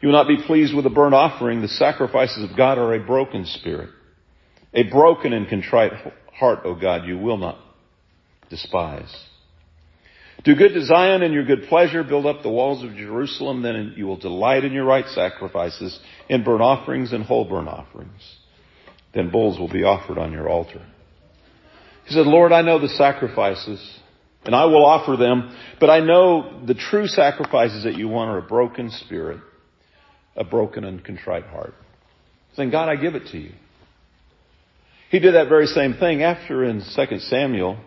You 0.00 0.08
will 0.08 0.14
not 0.14 0.28
be 0.28 0.42
pleased 0.46 0.74
with 0.74 0.86
a 0.86 0.90
burnt 0.90 1.14
offering. 1.14 1.60
The 1.60 1.68
sacrifices 1.68 2.48
of 2.48 2.56
God 2.56 2.78
are 2.78 2.94
a 2.94 3.04
broken 3.04 3.44
spirit. 3.44 3.90
A 4.72 4.84
broken 4.84 5.32
and 5.32 5.48
contrite 5.48 5.92
heart, 6.32 6.60
O 6.64 6.74
God, 6.74 7.06
you 7.06 7.18
will 7.18 7.38
not 7.38 7.58
despise. 8.48 9.14
Do 10.44 10.54
good 10.54 10.72
to 10.72 10.84
Zion 10.84 11.22
in 11.22 11.32
your 11.32 11.44
good 11.44 11.64
pleasure. 11.64 12.02
Build 12.02 12.24
up 12.24 12.42
the 12.42 12.50
walls 12.50 12.82
of 12.82 12.94
Jerusalem. 12.94 13.62
Then 13.62 13.94
you 13.96 14.06
will 14.06 14.16
delight 14.16 14.64
in 14.64 14.72
your 14.72 14.84
right 14.84 15.06
sacrifices, 15.06 15.98
in 16.28 16.44
burnt 16.44 16.62
offerings 16.62 17.12
and 17.12 17.24
whole 17.24 17.44
burnt 17.44 17.68
offerings. 17.68 18.22
Then 19.14 19.30
bulls 19.30 19.58
will 19.58 19.72
be 19.72 19.82
offered 19.82 20.18
on 20.18 20.32
your 20.32 20.48
altar. 20.48 20.84
He 22.06 22.14
said, 22.14 22.26
Lord, 22.26 22.52
I 22.52 22.62
know 22.62 22.78
the 22.78 22.88
sacrifices 22.88 23.98
and 24.44 24.54
I 24.54 24.64
will 24.64 24.84
offer 24.84 25.16
them, 25.16 25.54
but 25.78 25.90
I 25.90 26.00
know 26.00 26.62
the 26.66 26.74
true 26.74 27.06
sacrifices 27.06 27.84
that 27.84 27.96
you 27.96 28.08
want 28.08 28.30
are 28.30 28.38
a 28.38 28.42
broken 28.42 28.90
spirit, 28.90 29.40
a 30.34 30.44
broken 30.44 30.84
and 30.84 31.04
contrite 31.04 31.44
heart. 31.44 31.74
Saying, 32.56 32.70
God, 32.70 32.88
I 32.88 32.96
give 32.96 33.14
it 33.14 33.26
to 33.32 33.38
you. 33.38 33.52
He 35.10 35.18
did 35.18 35.34
that 35.34 35.48
very 35.48 35.66
same 35.66 35.94
thing 35.94 36.22
after 36.22 36.64
in 36.64 36.82
2 36.96 37.18
Samuel 37.18 37.78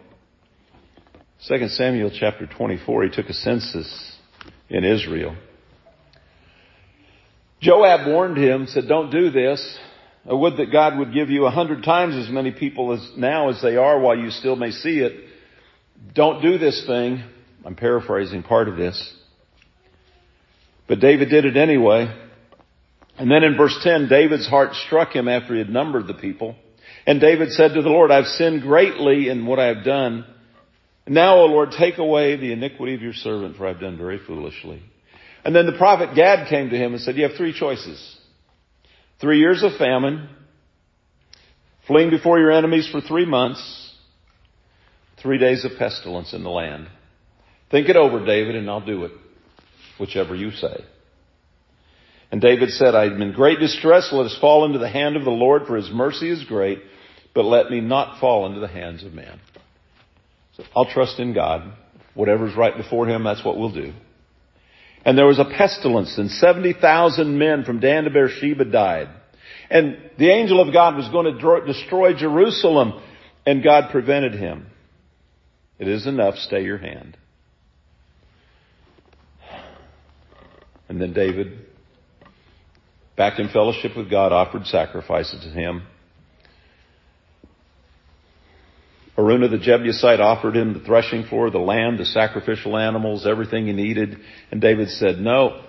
2 1.48 1.68
Samuel 1.68 2.10
chapter 2.18 2.48
24, 2.48 3.04
he 3.04 3.10
took 3.10 3.26
a 3.26 3.34
census 3.34 4.18
in 4.70 4.86
Israel. 4.86 5.36
Joab 7.62 8.08
warned 8.08 8.38
him, 8.38 8.66
said, 8.68 8.88
don't 8.88 9.12
do 9.12 9.30
this. 9.30 9.78
I 10.30 10.34
would 10.34 10.58
that 10.58 10.72
God 10.72 10.98
would 10.98 11.14
give 11.14 11.30
you 11.30 11.46
a 11.46 11.52
hundred 11.52 11.84
times 11.84 12.16
as 12.16 12.32
many 12.32 12.52
people 12.52 12.94
as 12.94 13.12
now 13.18 13.50
as 13.50 13.62
they 13.62 13.76
are 13.76 14.00
while 14.00 14.18
you 14.18 14.30
still 14.30 14.56
may 14.56 14.72
see 14.72 15.00
it. 15.00 15.14
Don't 16.14 16.42
do 16.42 16.58
this 16.58 16.86
thing. 16.88 17.24
I'm 17.66 17.76
paraphrasing 17.76 18.44
part 18.44 18.70
of 18.70 18.78
this. 18.78 19.16
But 20.88 21.00
David 21.00 21.30
did 21.30 21.46
it 21.46 21.58
anyway. 21.58 22.14
And 23.18 23.30
then 23.30 23.44
in 23.44 23.58
verse 23.58 23.78
10, 23.84 24.08
David's 24.10 24.48
heart 24.48 24.74
struck 24.74 25.14
him 25.14 25.28
after 25.28 25.54
he 25.54 25.60
had 25.60 25.70
numbered 25.70 26.08
the 26.08 26.14
people. 26.14 26.56
And 27.06 27.20
David 27.20 27.52
said 27.52 27.74
to 27.74 27.82
the 27.82 27.90
Lord, 27.90 28.12
I've 28.12 28.26
sinned 28.26 28.62
greatly 28.62 29.30
in 29.30 29.46
what 29.46 29.60
I 29.60 29.68
have 29.68 29.84
done. 29.84 30.26
Now, 31.06 31.38
O 31.40 31.46
Lord, 31.46 31.72
take 31.78 31.98
away 31.98 32.38
the 32.38 32.54
iniquity 32.54 32.96
of 32.96 33.02
your 33.02 33.14
servant, 33.14 33.58
for 33.58 33.68
I've 33.68 33.80
done 33.80 33.98
very 33.98 34.20
foolishly. 34.26 34.82
And 35.44 35.54
then 35.54 35.66
the 35.66 35.78
prophet 35.78 36.16
Gad 36.16 36.48
came 36.48 36.70
to 36.70 36.78
him 36.78 36.94
and 36.94 37.02
said, 37.02 37.18
you 37.18 37.24
have 37.28 37.36
three 37.36 37.58
choices. 37.58 38.18
Three 39.20 39.40
years 39.40 39.64
of 39.64 39.78
famine, 39.78 40.30
fleeing 41.88 42.10
before 42.10 42.40
your 42.40 42.52
enemies 42.52 42.90
for 42.92 43.02
three 43.02 43.26
months, 43.26 43.94
three 45.22 45.38
days 45.38 45.66
of 45.66 45.72
pestilence 45.78 46.34
in 46.34 46.44
the 46.44 46.50
land. 46.50 46.88
Think 47.72 47.90
it 47.90 47.96
over, 47.96 48.26
David, 48.26 48.56
and 48.56 48.70
I'll 48.70 48.86
do 48.86 49.06
it, 49.06 49.12
whichever 50.00 50.36
you 50.36 50.52
say. 50.52 50.84
And 52.32 52.42
David 52.42 52.70
said, 52.70 52.96
I 52.96 53.06
am 53.06 53.22
in 53.22 53.32
great 53.34 53.60
distress. 53.60 54.10
Let 54.12 54.26
us 54.26 54.38
fall 54.42 54.66
into 54.66 54.80
the 54.80 54.90
hand 54.90 55.16
of 55.16 55.24
the 55.24 55.30
Lord, 55.30 55.68
for 55.68 55.76
his 55.76 55.90
mercy 55.92 56.30
is 56.30 56.44
great, 56.44 56.80
but 57.34 57.46
let 57.46 57.70
me 57.70 57.80
not 57.80 58.20
fall 58.20 58.48
into 58.48 58.60
the 58.60 58.68
hands 58.68 59.04
of 59.04 59.14
man. 59.14 59.40
So 60.58 60.64
I'll 60.76 60.92
trust 60.92 61.20
in 61.20 61.34
God. 61.34 61.74
Whatever's 62.16 62.56
right 62.56 62.76
before 62.76 63.08
him, 63.08 63.24
that's 63.24 63.44
what 63.46 63.58
we'll 63.58 63.74
do. 63.74 63.94
And 65.06 65.18
there 65.18 65.26
was 65.26 65.40
a 65.40 65.46
pestilence 65.46 66.18
and 66.18 66.32
70,000 66.32 67.38
men 67.38 67.64
from 67.66 67.80
Dan 67.80 68.06
to 68.06 68.10
Beersheba 68.10 68.66
died. 68.66 69.10
And 69.70 69.98
the 70.18 70.30
angel 70.30 70.62
of 70.62 70.74
God 70.74 70.96
was 70.96 71.10
going 71.10 71.26
to 71.26 71.66
destroy 71.66 72.14
Jerusalem 72.14 73.02
and 73.46 73.64
God 73.64 73.92
prevented 73.92 74.34
him. 74.34 74.68
It 75.80 75.88
is 75.88 76.08
enough, 76.08 76.36
stay 76.36 76.64
your 76.64 76.78
hand. 76.78 77.18
And 80.88 81.02
then 81.02 81.14
David, 81.14 81.66
back 83.18 83.40
in 83.40 83.50
fellowship 83.50 83.98
with 83.98 84.10
God, 84.10 84.32
offered 84.32 84.66
sacrifices 84.68 85.42
to 85.44 85.50
him. 85.50 85.84
Araunah 89.18 89.50
the 89.50 89.60
Jebusite 89.60 90.20
offered 90.20 90.56
him 90.56 90.74
the 90.74 90.80
threshing 90.80 91.24
floor, 91.26 91.52
the 91.52 91.60
land, 91.60 92.00
the 92.00 92.06
sacrificial 92.06 92.78
animals, 92.78 93.28
everything 93.28 93.68
he 93.68 93.74
needed. 93.74 94.18
And 94.52 94.60
David 94.60 94.90
said, 94.90 95.20
no, 95.20 95.64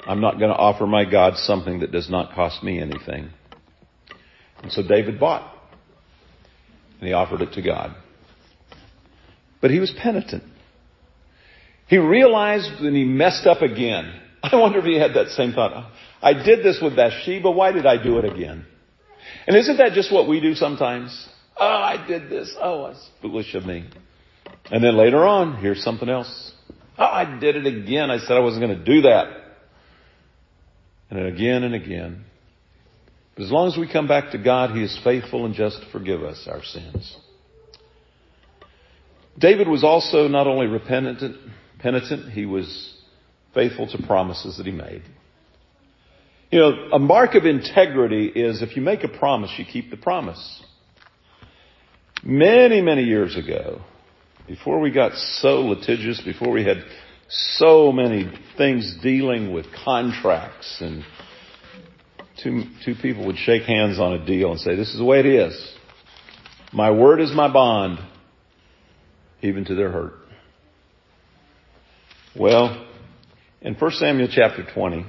I'm 0.00 0.20
not 0.20 0.38
going 0.38 0.50
to 0.50 0.56
offer 0.56 0.86
my 0.86 1.08
God 1.08 1.36
something 1.36 1.80
that 1.80 1.92
does 1.92 2.10
not 2.10 2.34
cost 2.34 2.62
me 2.62 2.80
anything. 2.80 3.30
And 4.62 4.72
so 4.72 4.82
David 4.82 5.20
bought. 5.20 5.52
And 6.98 7.08
he 7.08 7.12
offered 7.12 7.42
it 7.42 7.52
to 7.52 7.62
God. 7.62 7.94
But 9.60 9.70
he 9.70 9.78
was 9.78 9.92
penitent. 10.02 10.42
He 11.86 11.98
realized 11.98 12.82
when 12.82 12.94
he 12.94 13.04
messed 13.04 13.46
up 13.46 13.62
again. 13.62 14.12
I 14.42 14.56
wonder 14.56 14.78
if 14.80 14.84
he 14.84 14.98
had 14.98 15.14
that 15.14 15.28
same 15.28 15.52
thought. 15.52 15.90
I 16.20 16.32
did 16.32 16.64
this 16.64 16.80
with 16.82 16.96
Bathsheba. 16.96 17.50
Why 17.50 17.72
did 17.72 17.86
I 17.86 18.02
do 18.02 18.18
it 18.18 18.24
again? 18.24 18.66
And 19.46 19.56
isn't 19.56 19.76
that 19.76 19.92
just 19.92 20.12
what 20.12 20.28
we 20.28 20.40
do 20.40 20.54
sometimes? 20.54 21.28
Oh, 21.58 21.66
I 21.66 22.04
did 22.06 22.28
this. 22.28 22.54
Oh, 22.60 22.88
that's 22.88 23.08
foolish 23.22 23.54
of 23.54 23.64
me. 23.64 23.88
And 24.70 24.82
then 24.82 24.96
later 24.96 25.24
on, 25.24 25.58
here's 25.58 25.82
something 25.82 26.08
else. 26.08 26.52
Oh, 26.98 27.04
I 27.04 27.38
did 27.38 27.56
it 27.56 27.66
again. 27.66 28.10
I 28.10 28.18
said 28.18 28.32
I 28.32 28.40
wasn't 28.40 28.64
going 28.64 28.78
to 28.78 28.84
do 28.84 29.02
that. 29.02 29.26
And 31.10 31.18
then 31.18 31.26
again 31.26 31.64
and 31.64 31.74
again. 31.74 32.24
But 33.36 33.44
as 33.44 33.50
long 33.50 33.68
as 33.68 33.76
we 33.76 33.90
come 33.90 34.08
back 34.08 34.30
to 34.32 34.38
God, 34.38 34.70
He 34.70 34.82
is 34.82 34.98
faithful 35.04 35.44
and 35.44 35.54
just 35.54 35.80
to 35.82 35.90
forgive 35.90 36.22
us 36.22 36.46
our 36.50 36.62
sins. 36.62 37.16
David 39.38 39.68
was 39.68 39.82
also 39.82 40.28
not 40.28 40.46
only 40.46 40.66
repentant, 40.66 41.36
penitent, 41.80 42.32
he 42.32 42.46
was 42.46 42.94
faithful 43.52 43.88
to 43.88 44.06
promises 44.06 44.56
that 44.58 44.66
he 44.66 44.72
made. 44.72 45.02
You 46.50 46.60
know, 46.60 46.70
a 46.92 46.98
mark 46.98 47.34
of 47.34 47.44
integrity 47.44 48.26
is 48.26 48.62
if 48.62 48.76
you 48.76 48.82
make 48.82 49.02
a 49.02 49.08
promise, 49.08 49.50
you 49.58 49.64
keep 49.64 49.90
the 49.90 49.96
promise. 49.96 50.62
Many, 52.24 52.80
many 52.80 53.02
years 53.02 53.36
ago, 53.36 53.82
before 54.46 54.80
we 54.80 54.90
got 54.90 55.12
so 55.14 55.60
litigious, 55.60 56.20
before 56.22 56.50
we 56.50 56.64
had 56.64 56.84
So 57.28 57.90
many 57.90 58.30
things 58.56 58.96
dealing 59.02 59.52
with 59.52 59.66
contracts 59.84 60.78
and 60.80 61.04
two, 62.42 62.64
two 62.84 62.94
people 62.94 63.26
would 63.26 63.38
shake 63.38 63.62
hands 63.62 63.98
on 63.98 64.14
a 64.14 64.24
deal 64.24 64.50
and 64.50 64.60
say, 64.60 64.76
this 64.76 64.90
is 64.90 64.98
the 64.98 65.04
way 65.04 65.20
it 65.20 65.26
is. 65.26 65.74
My 66.72 66.90
word 66.90 67.20
is 67.20 67.32
my 67.32 67.52
bond, 67.52 67.98
even 69.42 69.64
to 69.66 69.74
their 69.74 69.90
hurt. 69.90 70.14
Well, 72.36 72.86
in 73.62 73.74
1 73.74 73.90
Samuel 73.92 74.28
chapter 74.30 74.66
20, 74.74 75.06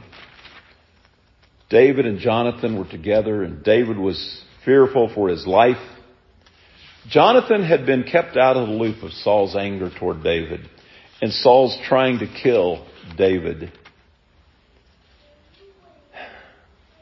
David 1.69 2.05
and 2.05 2.19
Jonathan 2.19 2.77
were 2.77 2.89
together 2.89 3.43
and 3.43 3.63
David 3.63 3.98
was 3.98 4.43
fearful 4.63 5.12
for 5.13 5.29
his 5.29 5.45
life. 5.45 5.77
Jonathan 7.09 7.63
had 7.63 7.85
been 7.85 8.03
kept 8.03 8.35
out 8.35 8.57
of 8.57 8.67
the 8.67 8.74
loop 8.74 9.03
of 9.03 9.12
Saul's 9.12 9.55
anger 9.55 9.91
toward 10.00 10.24
David 10.24 10.69
and 11.21 11.31
Saul's 11.31 11.77
trying 11.88 12.19
to 12.19 12.27
kill 12.27 12.85
David. 13.17 13.71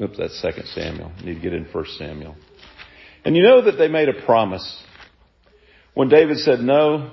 Oops, 0.01 0.17
that's 0.17 0.39
Second 0.41 0.65
Samuel. 0.67 1.11
I 1.17 1.25
need 1.25 1.35
to 1.35 1.39
get 1.39 1.53
in 1.53 1.65
First 1.65 1.97
Samuel. 1.97 2.35
And 3.25 3.35
you 3.35 3.43
know 3.43 3.63
that 3.63 3.73
they 3.73 3.87
made 3.87 4.09
a 4.09 4.25
promise. 4.25 4.83
When 5.93 6.09
David 6.09 6.37
said, 6.39 6.59
no, 6.59 7.11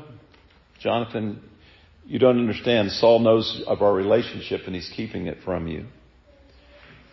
Jonathan, 0.80 1.42
you 2.06 2.18
don't 2.18 2.38
understand. 2.38 2.90
Saul 2.92 3.20
knows 3.20 3.62
of 3.66 3.82
our 3.82 3.92
relationship 3.92 4.62
and 4.66 4.75
he's 4.75 4.90
keeping 4.97 5.26
it 5.26 5.38
from 5.44 5.68
you. 5.68 5.87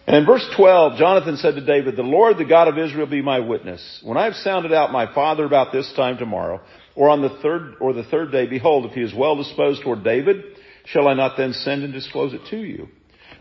And 0.07 0.15
in 0.15 0.25
verse 0.25 0.47
12, 0.55 0.97
Jonathan 0.97 1.35
said 1.35 1.55
to 1.55 1.65
David, 1.65 1.97
the 1.97 2.01
Lord, 2.01 2.37
the 2.37 2.45
God 2.45 2.69
of 2.69 2.77
Israel, 2.77 3.07
be 3.07 3.21
my 3.21 3.41
witness. 3.41 3.99
When 4.03 4.17
I 4.17 4.23
have 4.23 4.35
sounded 4.35 4.71
out 4.71 4.93
my 4.93 5.13
father 5.13 5.43
about 5.43 5.73
this 5.73 5.91
time 5.97 6.17
tomorrow, 6.17 6.61
or 6.95 7.09
on 7.09 7.21
the 7.21 7.37
third, 7.41 7.75
or 7.81 7.91
the 7.91 8.05
third 8.05 8.31
day, 8.31 8.47
behold, 8.47 8.85
if 8.85 8.93
he 8.93 9.01
is 9.01 9.13
well 9.13 9.35
disposed 9.35 9.83
toward 9.83 10.05
David, 10.05 10.43
shall 10.85 11.09
I 11.09 11.13
not 11.13 11.35
then 11.35 11.51
send 11.51 11.83
and 11.83 11.91
disclose 11.91 12.33
it 12.33 12.39
to 12.51 12.57
you? 12.57 12.87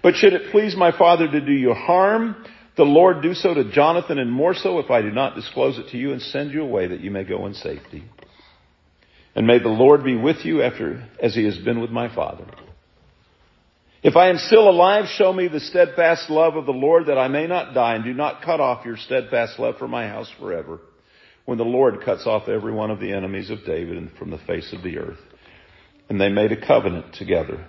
But 0.02 0.16
should 0.16 0.32
it 0.32 0.50
please 0.50 0.76
my 0.76 0.90
father 0.96 1.30
to 1.30 1.40
do 1.40 1.52
you 1.52 1.72
harm, 1.72 2.34
the 2.76 2.82
Lord 2.82 3.22
do 3.22 3.32
so 3.32 3.54
to 3.54 3.70
Jonathan 3.70 4.18
and 4.18 4.30
more 4.30 4.52
so 4.52 4.80
if 4.80 4.90
I 4.90 5.02
do 5.02 5.12
not 5.12 5.36
disclose 5.36 5.78
it 5.78 5.90
to 5.92 5.96
you 5.96 6.12
and 6.12 6.20
send 6.20 6.50
you 6.50 6.62
away 6.62 6.88
that 6.88 7.00
you 7.00 7.12
may 7.12 7.22
go 7.22 7.46
in 7.46 7.54
safety. 7.54 8.04
And 9.36 9.46
may 9.46 9.60
the 9.60 9.68
Lord 9.68 10.02
be 10.02 10.16
with 10.16 10.44
you 10.44 10.62
after, 10.62 11.08
as 11.22 11.34
he 11.34 11.44
has 11.44 11.58
been 11.58 11.80
with 11.80 11.90
my 11.90 12.12
father. 12.12 12.44
If 14.06 14.14
I 14.14 14.28
am 14.28 14.38
still 14.38 14.70
alive, 14.70 15.06
show 15.16 15.32
me 15.32 15.48
the 15.48 15.58
steadfast 15.58 16.30
love 16.30 16.54
of 16.54 16.64
the 16.64 16.70
Lord 16.70 17.06
that 17.06 17.18
I 17.18 17.26
may 17.26 17.48
not 17.48 17.74
die 17.74 17.96
and 17.96 18.04
do 18.04 18.14
not 18.14 18.40
cut 18.40 18.60
off 18.60 18.86
your 18.86 18.96
steadfast 18.96 19.58
love 19.58 19.78
from 19.78 19.90
my 19.90 20.06
house 20.06 20.30
forever. 20.38 20.78
When 21.44 21.58
the 21.58 21.64
Lord 21.64 22.04
cuts 22.04 22.24
off 22.24 22.48
every 22.48 22.72
one 22.72 22.92
of 22.92 23.00
the 23.00 23.12
enemies 23.12 23.50
of 23.50 23.64
David 23.66 23.96
and 23.96 24.12
from 24.12 24.30
the 24.30 24.38
face 24.38 24.72
of 24.72 24.84
the 24.84 24.98
earth. 24.98 25.18
And 26.08 26.20
they 26.20 26.28
made 26.28 26.52
a 26.52 26.66
covenant 26.68 27.14
together. 27.14 27.66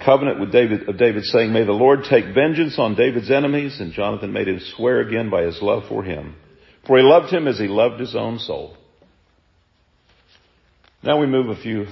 A 0.00 0.04
covenant 0.06 0.40
with 0.40 0.52
David, 0.52 0.88
of 0.88 0.96
David 0.96 1.24
saying, 1.24 1.52
may 1.52 1.66
the 1.66 1.72
Lord 1.72 2.04
take 2.08 2.34
vengeance 2.34 2.78
on 2.78 2.94
David's 2.94 3.30
enemies. 3.30 3.78
And 3.78 3.92
Jonathan 3.92 4.32
made 4.32 4.48
him 4.48 4.60
swear 4.74 5.00
again 5.00 5.28
by 5.28 5.42
his 5.42 5.60
love 5.60 5.82
for 5.86 6.02
him. 6.02 6.34
For 6.86 6.96
he 6.96 7.02
loved 7.02 7.30
him 7.30 7.46
as 7.46 7.58
he 7.58 7.68
loved 7.68 8.00
his 8.00 8.16
own 8.16 8.38
soul. 8.38 8.74
Now 11.02 11.20
we 11.20 11.26
move 11.26 11.50
a 11.50 11.60
few 11.60 11.84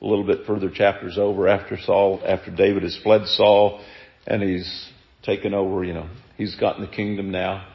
a 0.00 0.06
little 0.06 0.24
bit 0.24 0.46
further 0.46 0.70
chapters 0.70 1.18
over 1.18 1.48
after 1.48 1.76
Saul, 1.78 2.22
after 2.24 2.50
David 2.50 2.82
has 2.82 2.98
fled 3.02 3.26
Saul 3.26 3.84
and 4.26 4.42
he's 4.42 4.88
taken 5.22 5.52
over, 5.54 5.84
you 5.84 5.92
know, 5.92 6.08
he's 6.36 6.54
gotten 6.54 6.82
the 6.82 6.90
kingdom 6.90 7.30
now. 7.30 7.66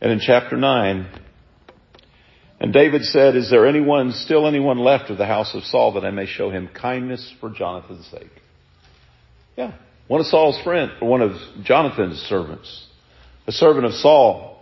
And 0.00 0.12
in 0.12 0.20
chapter 0.20 0.56
9, 0.56 1.06
and 2.60 2.72
David 2.72 3.02
said, 3.02 3.36
is 3.36 3.50
there 3.50 3.66
anyone, 3.66 4.12
still 4.12 4.46
anyone 4.46 4.78
left 4.78 5.10
of 5.10 5.18
the 5.18 5.26
house 5.26 5.54
of 5.54 5.64
Saul 5.64 5.94
that 5.94 6.04
I 6.04 6.10
may 6.10 6.26
show 6.26 6.50
him 6.50 6.68
kindness 6.72 7.34
for 7.40 7.50
Jonathan's 7.50 8.06
sake? 8.06 8.30
Yeah. 9.56 9.74
One 10.08 10.20
of 10.20 10.26
Saul's 10.26 10.62
friends, 10.62 10.92
one 11.00 11.20
of 11.20 11.32
Jonathan's 11.64 12.18
servants, 12.18 12.86
a 13.46 13.52
servant 13.52 13.86
of 13.86 13.92
Saul. 13.94 14.58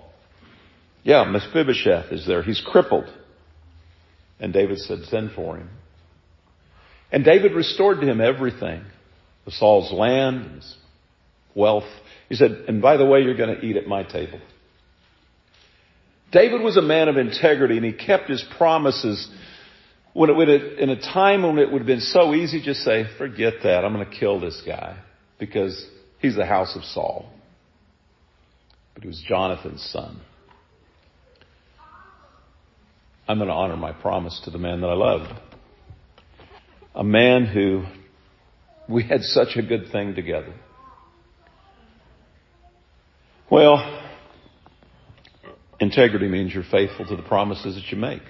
Yeah, 1.02 1.24
Mephibosheth 1.24 2.10
is 2.12 2.26
there. 2.26 2.42
He's 2.42 2.62
crippled. 2.64 3.12
And 4.40 4.52
David 4.52 4.78
said, 4.78 5.04
send 5.04 5.32
for 5.32 5.58
him. 5.58 5.68
And 7.14 7.24
David 7.24 7.52
restored 7.52 8.00
to 8.00 8.08
him 8.08 8.20
everything. 8.20 8.82
Saul's 9.48 9.92
land, 9.92 10.46
and 10.46 10.54
his 10.56 10.76
wealth. 11.54 11.84
He 12.28 12.34
said, 12.34 12.64
and 12.66 12.82
by 12.82 12.96
the 12.96 13.06
way, 13.06 13.20
you're 13.20 13.36
going 13.36 13.54
to 13.54 13.64
eat 13.64 13.76
at 13.76 13.86
my 13.86 14.02
table. 14.02 14.40
David 16.32 16.60
was 16.60 16.76
a 16.76 16.82
man 16.82 17.08
of 17.08 17.16
integrity 17.16 17.76
and 17.76 17.86
he 17.86 17.92
kept 17.92 18.28
his 18.28 18.44
promises 18.58 19.28
when 20.12 20.28
it 20.28 20.32
would 20.32 20.48
in 20.48 20.90
a 20.90 21.00
time 21.00 21.44
when 21.44 21.58
it 21.58 21.70
would 21.70 21.82
have 21.82 21.86
been 21.86 22.00
so 22.00 22.34
easy 22.34 22.58
to 22.58 22.64
just 22.64 22.80
say, 22.80 23.04
forget 23.16 23.54
that, 23.62 23.84
I'm 23.84 23.94
going 23.94 24.10
to 24.10 24.18
kill 24.18 24.40
this 24.40 24.60
guy 24.66 24.98
because 25.38 25.88
he's 26.18 26.34
the 26.34 26.46
house 26.46 26.74
of 26.74 26.82
Saul. 26.82 27.30
But 28.94 29.04
he 29.04 29.06
was 29.06 29.22
Jonathan's 29.28 29.88
son. 29.92 30.20
I'm 33.28 33.38
going 33.38 33.48
to 33.48 33.54
honor 33.54 33.76
my 33.76 33.92
promise 33.92 34.40
to 34.46 34.50
the 34.50 34.58
man 34.58 34.80
that 34.80 34.88
I 34.88 34.94
loved 34.94 35.32
a 36.94 37.04
man 37.04 37.46
who 37.46 37.84
we 38.88 39.02
had 39.02 39.22
such 39.22 39.56
a 39.56 39.62
good 39.62 39.90
thing 39.90 40.14
together. 40.14 40.54
Well, 43.50 44.02
integrity 45.80 46.28
means 46.28 46.54
you're 46.54 46.62
faithful 46.62 47.06
to 47.06 47.16
the 47.16 47.22
promises 47.22 47.74
that 47.74 47.90
you 47.90 47.98
make, 47.98 48.22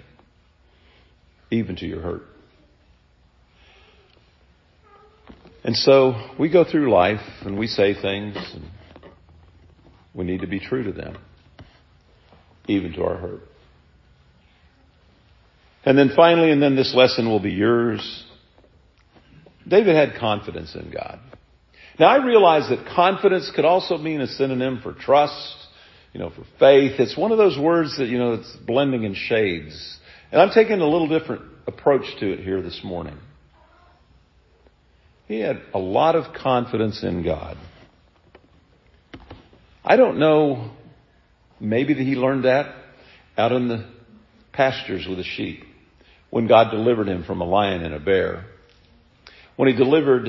even 1.51 1.77
to 1.77 1.87
your 1.87 2.01
hurt. 2.01 2.23
And 5.63 5.77
so 5.77 6.15
we 6.39 6.51
go 6.51 6.65
through 6.65 6.91
life 6.93 7.23
and 7.43 7.59
we 7.59 7.67
say 7.67 7.95
things 7.95 8.37
and 8.37 8.65
we 10.15 10.25
need 10.25 10.43
to 10.43 10.47
be 10.47 10.61
true 10.61 10.85
to 10.85 10.93
them, 10.93 11.17
even 12.69 12.93
to 12.95 13.03
our 13.03 13.17
hurt. 13.17 13.41
And 15.87 15.99
then 15.99 16.13
finally, 16.15 16.51
and 16.51 16.63
then 16.63 16.77
this 16.77 16.95
lesson 16.95 17.29
will 17.29 17.41
be 17.41 17.51
yours 17.51 18.25
David 19.67 19.97
had 19.97 20.19
confidence 20.19 20.75
in 20.75 20.91
God. 20.91 21.19
Now 21.99 22.07
I 22.07 22.25
realize 22.25 22.69
that 22.69 22.87
confidence 22.95 23.51
could 23.55 23.65
also 23.65 23.97
mean 23.97 24.21
a 24.21 24.27
synonym 24.27 24.81
for 24.83 24.93
trust, 24.93 25.57
you 26.13 26.21
know, 26.21 26.31
for 26.31 26.45
faith. 26.59 26.99
It's 26.99 27.17
one 27.17 27.33
of 27.33 27.39
those 27.39 27.59
words 27.59 27.97
that, 27.99 28.09
you 28.09 28.19
know, 28.19 28.35
it's 28.35 28.57
blending 28.67 29.05
in 29.05 29.15
shades. 29.15 29.99
And 30.33 30.41
I'm 30.41 30.51
taking 30.51 30.81
a 30.81 30.89
little 30.89 31.09
different 31.09 31.43
approach 31.67 32.05
to 32.21 32.33
it 32.33 32.41
here 32.41 32.61
this 32.63 32.81
morning. 32.85 33.17
He 35.27 35.41
had 35.41 35.63
a 35.73 35.79
lot 35.79 36.17
of 36.17 36.35
confidence 36.35 37.03
in 37.03 37.23
God. 37.23 37.57
I 39.85 39.97
don't 39.97 40.19
know, 40.19 40.73
maybe 41.61 41.95
that 41.95 42.03
he 42.03 42.15
learned 42.15 42.45
that 42.45 42.75
out 43.37 43.53
in 43.53 43.69
the 43.69 43.89
pastures 44.53 45.07
with 45.09 45.19
the 45.19 45.25
sheep 45.25 45.65
when 46.31 46.47
God 46.47 46.71
delivered 46.71 47.09
him 47.09 47.25
from 47.25 47.41
a 47.41 47.45
lion 47.45 47.83
and 47.83 47.95
a 47.95 48.01
bear 48.01 48.47
when 49.57 49.69
he 49.69 49.75
delivered 49.75 50.29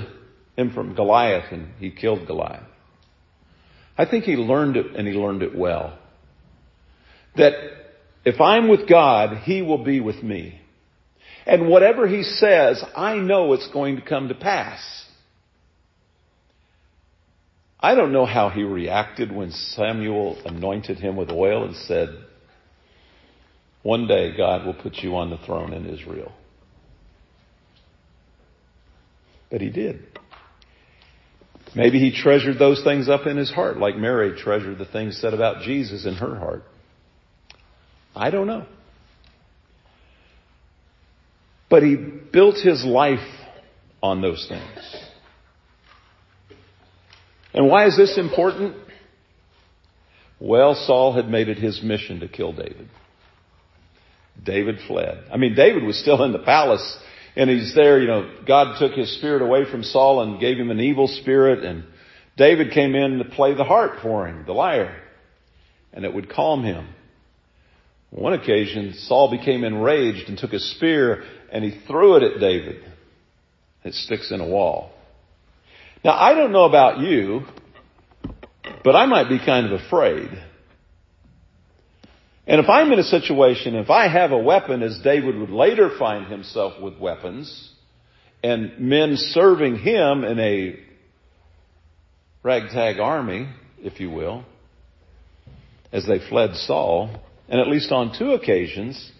him 0.55 0.73
from 0.73 0.95
Goliath 0.95 1.51
and 1.51 1.73
he 1.79 1.91
killed 1.91 2.27
Goliath. 2.27 2.63
I 3.97 4.05
think 4.05 4.25
he 4.25 4.35
learned 4.35 4.77
it 4.77 4.95
and 4.95 5.07
he 5.07 5.13
learned 5.13 5.41
it 5.41 5.57
well. 5.57 5.97
That 7.35 7.53
if 8.23 8.41
I'm 8.41 8.67
with 8.67 8.87
God, 8.89 9.37
he 9.43 9.61
will 9.61 9.83
be 9.83 9.99
with 9.99 10.21
me. 10.21 10.59
And 11.45 11.69
whatever 11.69 12.07
he 12.07 12.23
says, 12.23 12.83
I 12.95 13.15
know 13.17 13.53
it's 13.53 13.69
going 13.71 13.97
to 13.97 14.01
come 14.01 14.29
to 14.29 14.35
pass. 14.35 14.81
I 17.79 17.93
don't 17.93 18.13
know 18.13 18.25
how 18.25 18.49
he 18.49 18.63
reacted 18.63 19.31
when 19.31 19.51
Samuel 19.51 20.41
anointed 20.45 20.97
him 20.97 21.15
with 21.15 21.29
oil 21.29 21.65
and 21.65 21.75
said, 21.75 22.09
one 23.83 24.07
day 24.07 24.35
God 24.35 24.65
will 24.65 24.73
put 24.73 24.95
you 24.95 25.15
on 25.15 25.29
the 25.29 25.37
throne 25.37 25.71
in 25.71 25.85
Israel. 25.85 26.31
But 29.49 29.61
he 29.61 29.69
did. 29.69 30.03
Maybe 31.75 31.99
he 31.99 32.11
treasured 32.11 32.57
those 32.57 32.83
things 32.83 33.09
up 33.09 33.27
in 33.27 33.35
his 33.35 33.51
heart, 33.51 33.77
like 33.77 33.97
Mary 33.97 34.39
treasured 34.39 34.77
the 34.77 34.85
things 34.85 35.19
said 35.19 35.33
about 35.33 35.63
Jesus 35.63 36.05
in 36.05 36.15
her 36.15 36.35
heart. 36.35 36.63
I 38.15 38.29
don't 38.29 38.47
know. 38.47 38.65
But 41.69 41.83
he 41.83 41.95
built 41.95 42.55
his 42.55 42.85
life 42.85 43.27
on 44.01 44.21
those 44.21 44.45
things. 44.47 45.05
And 47.53 47.67
why 47.67 47.87
is 47.87 47.97
this 47.97 48.17
important? 48.17 48.75
Well, 50.39 50.75
Saul 50.75 51.13
had 51.13 51.29
made 51.29 51.49
it 51.49 51.57
his 51.57 51.81
mission 51.81 52.21
to 52.21 52.27
kill 52.27 52.53
David. 52.53 52.89
David 54.41 54.79
fled. 54.87 55.23
I 55.31 55.37
mean, 55.37 55.55
David 55.55 55.83
was 55.83 55.99
still 55.99 56.23
in 56.23 56.31
the 56.31 56.39
palace 56.39 56.97
and 57.35 57.49
he's 57.49 57.75
there, 57.75 57.99
you 57.99 58.07
know, 58.07 58.29
God 58.47 58.79
took 58.79 58.93
his 58.93 59.17
spirit 59.17 59.41
away 59.41 59.69
from 59.69 59.83
Saul 59.83 60.21
and 60.21 60.39
gave 60.39 60.57
him 60.57 60.71
an 60.71 60.79
evil 60.79 61.07
spirit 61.07 61.63
and 61.63 61.85
David 62.37 62.73
came 62.73 62.95
in 62.95 63.19
to 63.19 63.25
play 63.25 63.53
the 63.53 63.63
harp 63.63 64.01
for 64.01 64.27
him, 64.27 64.43
the 64.45 64.53
lyre, 64.53 65.01
and 65.93 66.03
it 66.03 66.13
would 66.13 66.29
calm 66.29 66.63
him. 66.63 66.87
On 68.15 68.23
one 68.23 68.33
occasion, 68.33 68.93
Saul 68.93 69.31
became 69.31 69.63
enraged 69.63 70.27
and 70.27 70.37
took 70.37 70.53
a 70.53 70.59
spear 70.59 71.23
and 71.51 71.63
he 71.63 71.81
threw 71.87 72.17
it 72.17 72.23
at 72.23 72.39
David. 72.39 72.83
It 73.83 73.93
sticks 73.93 74.31
in 74.31 74.41
a 74.41 74.47
wall. 74.47 74.91
Now 76.03 76.13
I 76.13 76.33
don't 76.33 76.51
know 76.51 76.65
about 76.65 76.99
you, 76.99 77.43
but 78.83 78.95
I 78.95 79.05
might 79.05 79.29
be 79.29 79.39
kind 79.39 79.65
of 79.65 79.79
afraid. 79.81 80.29
And 82.47 82.61
if 82.61 82.69
I'm 82.69 82.91
in 82.91 82.99
a 82.99 83.03
situation, 83.03 83.75
if 83.75 83.89
I 83.89 84.07
have 84.07 84.31
a 84.31 84.37
weapon, 84.37 84.83
as 84.83 84.99
David 85.03 85.37
would 85.37 85.49
later 85.49 85.89
find 85.97 86.27
himself 86.27 86.79
with 86.81 86.99
weapons, 86.99 87.71
and 88.43 88.79
men 88.79 89.15
serving 89.15 89.77
him 89.77 90.23
in 90.23 90.39
a 90.39 90.79
ragtag 92.43 92.99
army, 92.99 93.49
if 93.79 93.99
you 93.99 94.11
will, 94.11 94.45
as 95.91 96.05
they 96.05 96.19
fled 96.29 96.55
Saul, 96.55 97.09
and 97.49 97.59
at 97.59 97.67
least 97.67 97.91
on 97.91 98.15
two 98.17 98.33
occasions, 98.33 99.11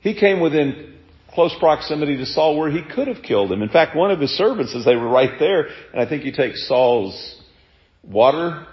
he 0.00 0.18
came 0.18 0.40
within 0.40 0.94
close 1.32 1.54
proximity 1.58 2.16
to 2.16 2.24
Saul 2.24 2.56
where 2.58 2.70
he 2.70 2.82
could 2.82 3.08
have 3.08 3.22
killed 3.22 3.52
him. 3.52 3.60
In 3.60 3.68
fact, 3.68 3.94
one 3.94 4.10
of 4.10 4.20
his 4.20 4.30
servants, 4.30 4.74
as 4.74 4.86
they 4.86 4.96
were 4.96 5.08
right 5.08 5.38
there, 5.38 5.68
and 5.92 6.00
I 6.00 6.08
think 6.08 6.24
you 6.24 6.32
take 6.32 6.56
Saul's 6.56 7.42
water 8.02 8.66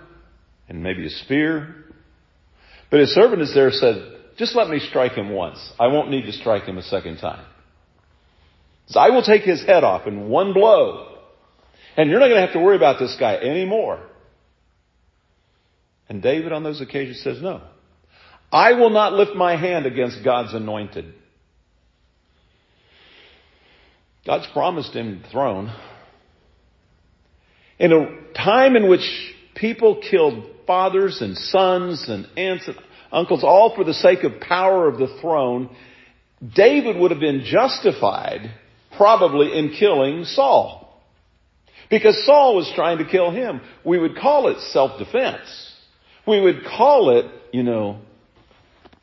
and 0.69 0.81
maybe 0.81 1.05
a 1.05 1.09
spear, 1.09 1.82
but 2.93 2.99
his 2.99 3.15
servant 3.15 3.41
is 3.41 3.51
there 3.55 3.71
said, 3.71 4.19
just 4.37 4.55
let 4.55 4.69
me 4.69 4.77
strike 4.77 5.13
him 5.13 5.31
once. 5.31 5.57
I 5.79 5.87
won't 5.87 6.11
need 6.11 6.27
to 6.27 6.31
strike 6.31 6.65
him 6.65 6.77
a 6.77 6.83
second 6.83 7.17
time. 7.17 7.43
So 8.85 8.99
I 8.99 9.09
will 9.09 9.23
take 9.23 9.41
his 9.41 9.65
head 9.65 9.83
off 9.83 10.05
in 10.05 10.29
one 10.29 10.53
blow. 10.53 11.17
And 11.97 12.07
you're 12.07 12.19
not 12.19 12.27
going 12.27 12.39
to 12.39 12.45
have 12.45 12.53
to 12.53 12.59
worry 12.59 12.75
about 12.75 12.99
this 12.99 13.17
guy 13.19 13.35
anymore. 13.35 13.99
And 16.07 16.21
David 16.21 16.51
on 16.51 16.61
those 16.61 16.81
occasions 16.81 17.23
says, 17.23 17.41
no. 17.41 17.63
I 18.51 18.73
will 18.73 18.91
not 18.91 19.13
lift 19.13 19.33
my 19.33 19.55
hand 19.55 19.87
against 19.87 20.23
God's 20.23 20.53
anointed. 20.53 21.15
God's 24.23 24.45
promised 24.53 24.93
him 24.93 25.23
the 25.23 25.29
throne. 25.29 25.75
In 27.79 27.91
a 27.91 28.33
time 28.35 28.75
in 28.75 28.87
which 28.87 29.33
people 29.55 30.01
killed 30.09 30.45
fathers 30.65 31.21
and 31.21 31.37
sons 31.37 32.05
and 32.07 32.27
aunts 32.37 32.67
and 32.67 32.77
uncles, 33.11 33.43
all 33.43 33.75
for 33.75 33.83
the 33.83 33.93
sake 33.93 34.23
of 34.23 34.39
power 34.39 34.87
of 34.87 34.97
the 34.97 35.17
throne, 35.21 35.69
David 36.55 36.97
would 36.97 37.11
have 37.11 37.19
been 37.19 37.43
justified 37.45 38.51
probably 38.97 39.57
in 39.57 39.73
killing 39.77 40.25
Saul. 40.25 41.01
Because 41.89 42.25
Saul 42.25 42.55
was 42.55 42.71
trying 42.75 42.97
to 42.99 43.05
kill 43.05 43.31
him. 43.31 43.61
We 43.85 43.99
would 43.99 44.17
call 44.17 44.47
it 44.47 44.59
self-defense. 44.71 45.73
We 46.27 46.41
would 46.41 46.63
call 46.65 47.17
it, 47.17 47.25
you 47.51 47.63
know, 47.63 47.99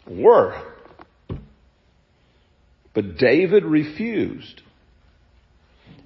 war. 0.08 0.60
But 2.94 3.16
David 3.18 3.64
refused. 3.64 4.62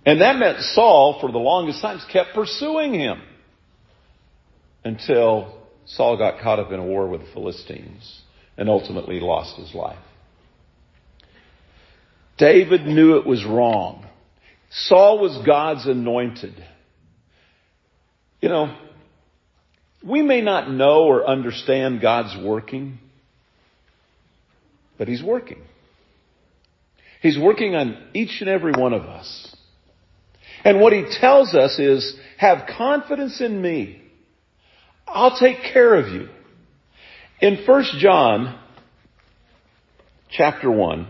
And 0.04 0.20
that 0.20 0.36
meant 0.36 0.58
Saul, 0.60 1.18
for 1.20 1.32
the 1.32 1.38
longest 1.38 1.80
times, 1.80 2.04
kept 2.12 2.34
pursuing 2.34 2.92
him 2.92 3.22
until 4.84 5.62
Saul 5.86 6.16
got 6.16 6.40
caught 6.40 6.58
up 6.58 6.72
in 6.72 6.78
a 6.78 6.84
war 6.84 7.08
with 7.08 7.22
the 7.22 7.32
Philistines 7.32 8.22
and 8.56 8.68
ultimately 8.68 9.20
lost 9.20 9.56
his 9.56 9.74
life. 9.74 9.98
David 12.36 12.86
knew 12.86 13.16
it 13.16 13.26
was 13.26 13.44
wrong. 13.44 14.06
Saul 14.70 15.20
was 15.20 15.44
God's 15.46 15.86
anointed. 15.86 16.54
You 18.40 18.48
know, 18.48 18.76
we 20.04 20.22
may 20.22 20.40
not 20.40 20.70
know 20.70 21.04
or 21.04 21.26
understand 21.26 22.00
God's 22.00 22.36
working, 22.44 22.98
but 24.98 25.08
He's 25.08 25.22
working. 25.22 25.62
He's 27.22 27.38
working 27.38 27.74
on 27.74 27.96
each 28.12 28.40
and 28.40 28.50
every 28.50 28.72
one 28.72 28.92
of 28.92 29.02
us. 29.02 29.56
And 30.62 30.80
what 30.80 30.92
He 30.92 31.04
tells 31.20 31.54
us 31.54 31.78
is, 31.78 32.16
have 32.36 32.68
confidence 32.76 33.40
in 33.40 33.62
me. 33.62 34.02
I'll 35.14 35.38
take 35.38 35.62
care 35.72 35.94
of 35.94 36.08
you. 36.12 36.28
In 37.40 37.64
1 37.64 37.84
John 37.98 38.58
chapter 40.28 40.68
1, 40.68 41.08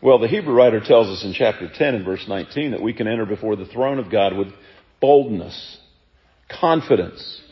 well, 0.00 0.18
the 0.18 0.28
Hebrew 0.28 0.54
writer 0.54 0.80
tells 0.80 1.08
us 1.08 1.24
in 1.24 1.34
chapter 1.34 1.68
10 1.72 1.94
and 1.94 2.04
verse 2.06 2.24
19 2.26 2.70
that 2.70 2.80
we 2.80 2.94
can 2.94 3.06
enter 3.06 3.26
before 3.26 3.54
the 3.54 3.66
throne 3.66 3.98
of 3.98 4.10
God 4.10 4.34
with 4.34 4.48
boldness, 5.00 5.78
confidence. 6.48 7.42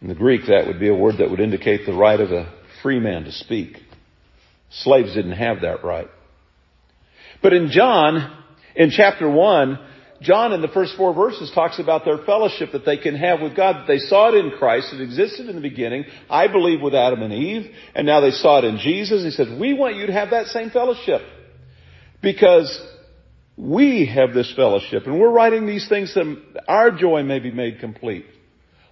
In 0.00 0.08
the 0.08 0.14
Greek, 0.14 0.42
that 0.48 0.66
would 0.66 0.80
be 0.80 0.88
a 0.88 0.94
word 0.94 1.18
that 1.18 1.30
would 1.30 1.40
indicate 1.40 1.86
the 1.86 1.92
right 1.92 2.18
of 2.18 2.32
a 2.32 2.52
free 2.82 2.98
man 2.98 3.24
to 3.24 3.32
speak. 3.32 3.76
Slaves 4.70 5.14
didn't 5.14 5.32
have 5.32 5.60
that 5.60 5.84
right. 5.84 6.08
But 7.42 7.52
in 7.52 7.70
John, 7.70 8.44
in 8.74 8.90
chapter 8.90 9.30
1, 9.30 9.78
John 10.22 10.52
in 10.52 10.62
the 10.62 10.68
first 10.68 10.96
four 10.96 11.12
verses 11.14 11.50
talks 11.54 11.78
about 11.78 12.04
their 12.04 12.18
fellowship 12.18 12.72
that 12.72 12.84
they 12.84 12.96
can 12.96 13.14
have 13.16 13.40
with 13.40 13.54
God. 13.54 13.86
They 13.86 13.98
saw 13.98 14.28
it 14.28 14.44
in 14.44 14.52
Christ. 14.58 14.92
It 14.92 15.00
existed 15.00 15.48
in 15.48 15.56
the 15.56 15.62
beginning. 15.62 16.04
I 16.30 16.48
believe 16.48 16.80
with 16.80 16.94
Adam 16.94 17.22
and 17.22 17.32
Eve. 17.32 17.70
And 17.94 18.06
now 18.06 18.20
they 18.20 18.30
saw 18.30 18.58
it 18.58 18.64
in 18.64 18.78
Jesus. 18.78 19.22
He 19.22 19.30
said, 19.30 19.58
we 19.60 19.74
want 19.74 19.96
you 19.96 20.06
to 20.06 20.12
have 20.12 20.30
that 20.30 20.46
same 20.46 20.70
fellowship. 20.70 21.20
Because 22.22 22.80
we 23.56 24.06
have 24.06 24.34
this 24.34 24.52
fellowship 24.54 25.06
and 25.06 25.18
we're 25.18 25.30
writing 25.30 25.66
these 25.66 25.88
things 25.88 26.14
that 26.14 26.64
our 26.68 26.90
joy 26.90 27.22
may 27.22 27.38
be 27.38 27.50
made 27.50 27.80
complete. 27.80 28.26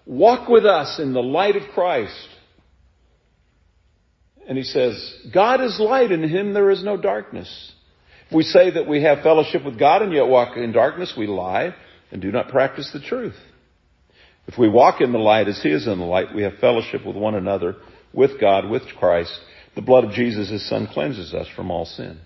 Walk 0.07 0.49
with 0.49 0.65
us 0.65 0.99
in 0.99 1.13
the 1.13 1.23
light 1.23 1.57
of 1.57 1.63
Christ. 1.75 2.29
And 4.47 4.59
he 4.59 4.65
says, 4.65 5.15
God 5.33 5.63
is 5.63 5.79
light 5.81 6.13
and 6.13 6.25
in 6.25 6.31
him 6.31 6.53
there 6.53 6.71
is 6.71 6.83
no 6.83 6.97
darkness. 6.97 7.74
If 8.29 8.35
we 8.35 8.43
say 8.43 8.71
that 8.71 8.89
we 8.89 9.03
have 9.03 9.23
fellowship 9.23 9.65
with 9.65 9.79
God 9.79 10.03
and 10.03 10.13
yet 10.13 10.27
walk 10.27 10.57
in 10.57 10.73
darkness, 10.73 11.15
we 11.17 11.27
lie 11.27 11.75
and 12.11 12.23
do 12.23 12.33
not 12.33 12.49
practice 12.49 12.91
the 12.93 13.01
truth. 13.01 13.37
If 14.47 14.59
we 14.59 14.69
walk 14.69 15.01
in 15.01 15.13
the 15.13 15.19
light 15.19 15.49
as 15.49 15.63
He 15.63 15.71
is 15.71 15.87
in 15.87 15.99
the 15.99 16.05
light, 16.05 16.35
we 16.35 16.43
have 16.43 16.59
fellowship 16.61 17.05
with 17.07 17.17
one 17.17 17.35
another, 17.35 17.77
with 18.13 18.41
God, 18.41 18.69
with 18.69 18.83
Christ. 18.99 19.39
The 19.75 19.83
blood 19.83 20.05
of 20.05 20.13
Jesus, 20.13 20.51
His 20.51 20.69
Son, 20.69 20.87
cleanses 20.87 21.35
us 21.35 21.49
from 21.57 21.71
all 21.71 21.87
sin. 21.87 22.19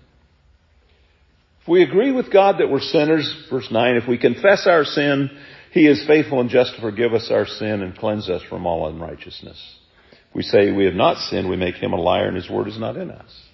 If 1.61 1.67
we 1.67 1.83
agree 1.83 2.11
with 2.11 2.31
God 2.31 2.59
that 2.59 2.69
we're 2.69 2.79
sinners, 2.79 3.47
verse 3.49 3.67
9, 3.71 3.95
if 3.95 4.07
we 4.07 4.17
confess 4.17 4.67
our 4.67 4.83
sin, 4.83 5.29
He 5.71 5.87
is 5.87 6.05
faithful 6.07 6.41
and 6.41 6.49
just 6.49 6.75
to 6.75 6.81
forgive 6.81 7.13
us 7.13 7.29
our 7.31 7.45
sin 7.45 7.81
and 7.81 7.97
cleanse 7.97 8.29
us 8.29 8.41
from 8.49 8.65
all 8.65 8.87
unrighteousness. 8.87 9.75
If 10.11 10.35
we 10.35 10.43
say 10.43 10.71
we 10.71 10.85
have 10.85 10.93
not 10.93 11.17
sinned, 11.17 11.49
we 11.49 11.55
make 11.55 11.75
Him 11.75 11.93
a 11.93 12.01
liar 12.01 12.27
and 12.27 12.35
His 12.35 12.49
word 12.49 12.67
is 12.67 12.79
not 12.79 12.97
in 12.97 13.11
us. 13.11 13.48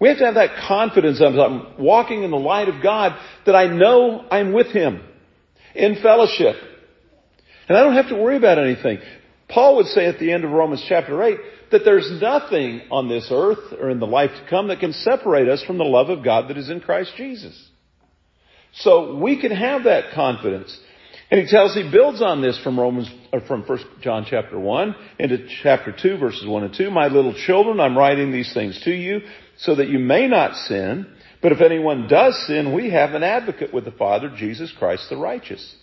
We 0.00 0.08
have 0.08 0.18
to 0.18 0.24
have 0.26 0.34
that 0.34 0.66
confidence 0.68 1.20
I'm 1.20 1.76
walking 1.78 2.22
in 2.22 2.30
the 2.30 2.36
light 2.36 2.68
of 2.68 2.82
God 2.82 3.18
that 3.46 3.56
I 3.56 3.66
know 3.66 4.24
I'm 4.30 4.52
with 4.52 4.68
Him 4.68 5.02
in 5.74 5.96
fellowship. 6.02 6.56
And 7.68 7.76
I 7.76 7.82
don't 7.82 7.94
have 7.94 8.08
to 8.08 8.16
worry 8.16 8.36
about 8.36 8.58
anything. 8.58 8.98
Paul 9.48 9.76
would 9.76 9.86
say 9.86 10.06
at 10.06 10.18
the 10.18 10.32
end 10.32 10.44
of 10.44 10.50
Romans 10.50 10.84
chapter 10.88 11.20
8 11.22 11.38
that 11.72 11.84
there's 11.84 12.20
nothing 12.20 12.82
on 12.90 13.08
this 13.08 13.28
earth 13.30 13.72
or 13.78 13.90
in 13.90 13.98
the 13.98 14.06
life 14.06 14.30
to 14.30 14.48
come 14.48 14.68
that 14.68 14.80
can 14.80 14.92
separate 14.92 15.48
us 15.48 15.62
from 15.64 15.78
the 15.78 15.84
love 15.84 16.10
of 16.10 16.24
God 16.24 16.48
that 16.48 16.58
is 16.58 16.70
in 16.70 16.80
Christ 16.80 17.12
Jesus. 17.16 17.68
So 18.74 19.16
we 19.16 19.40
can 19.40 19.50
have 19.50 19.84
that 19.84 20.12
confidence. 20.14 20.78
And 21.30 21.40
he 21.40 21.46
tells, 21.46 21.74
he 21.74 21.90
builds 21.90 22.22
on 22.22 22.40
this 22.40 22.58
from 22.62 22.78
Romans, 22.78 23.10
or 23.32 23.40
from 23.42 23.62
1 23.62 23.78
John 24.00 24.26
chapter 24.28 24.58
1 24.58 24.94
into 25.18 25.46
chapter 25.62 25.92
2 25.92 26.16
verses 26.18 26.46
1 26.46 26.64
and 26.64 26.74
2. 26.74 26.90
My 26.90 27.08
little 27.08 27.34
children, 27.34 27.80
I'm 27.80 27.98
writing 27.98 28.32
these 28.32 28.52
things 28.54 28.80
to 28.84 28.90
you 28.90 29.20
so 29.58 29.74
that 29.74 29.88
you 29.88 29.98
may 29.98 30.26
not 30.26 30.54
sin. 30.54 31.06
But 31.42 31.52
if 31.52 31.60
anyone 31.60 32.08
does 32.08 32.36
sin, 32.46 32.74
we 32.74 32.90
have 32.90 33.14
an 33.14 33.22
advocate 33.22 33.72
with 33.72 33.84
the 33.84 33.92
Father, 33.92 34.30
Jesus 34.34 34.72
Christ 34.76 35.08
the 35.08 35.16
righteous. 35.16 35.76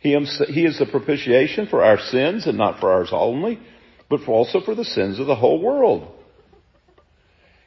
He 0.00 0.14
is 0.14 0.78
the 0.78 0.86
propitiation 0.90 1.66
for 1.66 1.84
our 1.84 1.98
sins 1.98 2.46
and 2.46 2.56
not 2.56 2.80
for 2.80 2.90
ours 2.90 3.10
only, 3.12 3.60
but 4.08 4.26
also 4.26 4.60
for 4.60 4.74
the 4.74 4.84
sins 4.84 5.18
of 5.18 5.26
the 5.26 5.36
whole 5.36 5.60
world. 5.60 6.08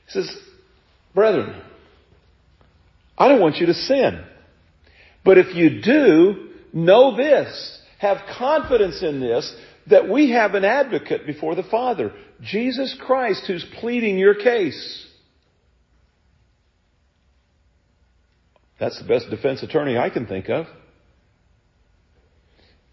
He 0.08 0.14
says, 0.14 0.38
brethren, 1.14 1.62
I 3.18 3.28
don't 3.28 3.42
want 3.42 3.58
you 3.58 3.68
to 3.68 3.74
sin. 3.74 4.24
But 5.24 5.38
if 5.38 5.56
you 5.56 5.82
do, 5.82 6.50
know 6.74 7.16
this, 7.16 7.82
have 8.00 8.18
confidence 8.38 9.04
in 9.04 9.20
this, 9.20 9.54
that 9.88 10.10
we 10.10 10.32
have 10.32 10.56
an 10.56 10.66
advocate 10.66 11.26
before 11.26 11.56
the 11.56 11.64
Father, 11.64 12.14
Jesus 12.42 12.96
Christ, 13.00 13.44
who's 13.46 13.66
pleading 13.80 14.18
your 14.18 14.36
case. 14.36 15.08
That's 18.82 18.98
the 18.98 19.08
best 19.08 19.30
defense 19.30 19.62
attorney 19.62 19.96
I 19.96 20.10
can 20.10 20.26
think 20.26 20.50
of. 20.50 20.66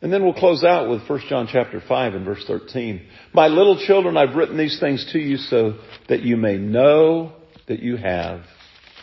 And 0.02 0.12
then 0.12 0.22
we'll 0.22 0.34
close 0.34 0.62
out 0.62 0.90
with 0.90 1.08
1 1.08 1.20
John 1.30 1.48
chapter 1.50 1.80
5 1.80 2.14
and 2.14 2.26
verse 2.26 2.44
13. 2.46 3.06
My 3.32 3.48
little 3.48 3.78
children, 3.78 4.18
I've 4.18 4.36
written 4.36 4.58
these 4.58 4.78
things 4.78 5.10
to 5.12 5.18
you 5.18 5.38
so 5.38 5.78
that 6.10 6.20
you 6.20 6.36
may 6.36 6.58
know 6.58 7.32
that 7.68 7.80
you 7.80 7.96
have 7.96 8.42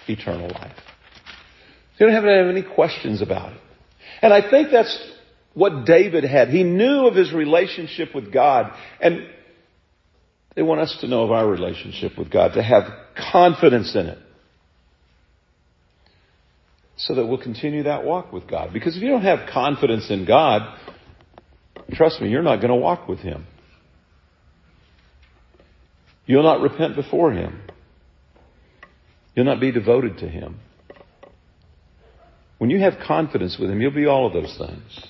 eternal 0.07 0.47
life. 0.47 0.77
You 1.97 2.05
don't 2.05 2.13
have 2.15 2.23
to 2.23 2.37
have 2.37 2.47
any 2.47 2.61
questions 2.61 3.23
about 3.23 3.53
it. 3.53 3.61
And 4.21 4.31
I 4.31 4.47
think 4.47 4.69
that's 4.71 4.95
what 5.55 5.85
David 5.87 6.23
had. 6.23 6.49
He 6.49 6.61
knew 6.61 7.07
of 7.07 7.15
his 7.15 7.33
relationship 7.33 8.13
with 8.13 8.31
God. 8.31 8.71
And 9.01 9.27
they 10.55 10.61
want 10.61 10.81
us 10.81 10.95
to 11.01 11.07
know 11.07 11.23
of 11.23 11.31
our 11.31 11.49
relationship 11.49 12.15
with 12.15 12.29
God, 12.29 12.53
to 12.53 12.61
have 12.61 12.83
confidence 13.31 13.95
in 13.95 14.05
it. 14.05 14.19
So 16.97 17.15
that 17.15 17.25
we'll 17.25 17.41
continue 17.41 17.83
that 17.83 18.03
walk 18.03 18.31
with 18.31 18.47
God. 18.47 18.71
Because 18.71 18.95
if 18.95 19.03
you 19.03 19.09
don't 19.09 19.23
have 19.23 19.49
confidence 19.51 20.09
in 20.09 20.25
God, 20.25 20.61
trust 21.93 22.21
me, 22.21 22.29
you're 22.29 22.41
not 22.41 22.57
going 22.57 22.69
to 22.69 22.75
walk 22.75 23.07
with 23.07 23.19
Him. 23.19 23.45
You'll 26.25 26.43
not 26.43 26.61
repent 26.61 26.95
before 26.95 27.33
Him. 27.33 27.61
You'll 29.35 29.45
not 29.45 29.59
be 29.59 29.71
devoted 29.71 30.19
to 30.19 30.29
Him. 30.29 30.59
When 32.57 32.69
you 32.69 32.79
have 32.79 32.93
confidence 33.05 33.57
with 33.59 33.69
Him, 33.69 33.81
you'll 33.81 33.91
be 33.91 34.05
all 34.05 34.27
of 34.27 34.33
those 34.33 34.57
things. 34.57 35.07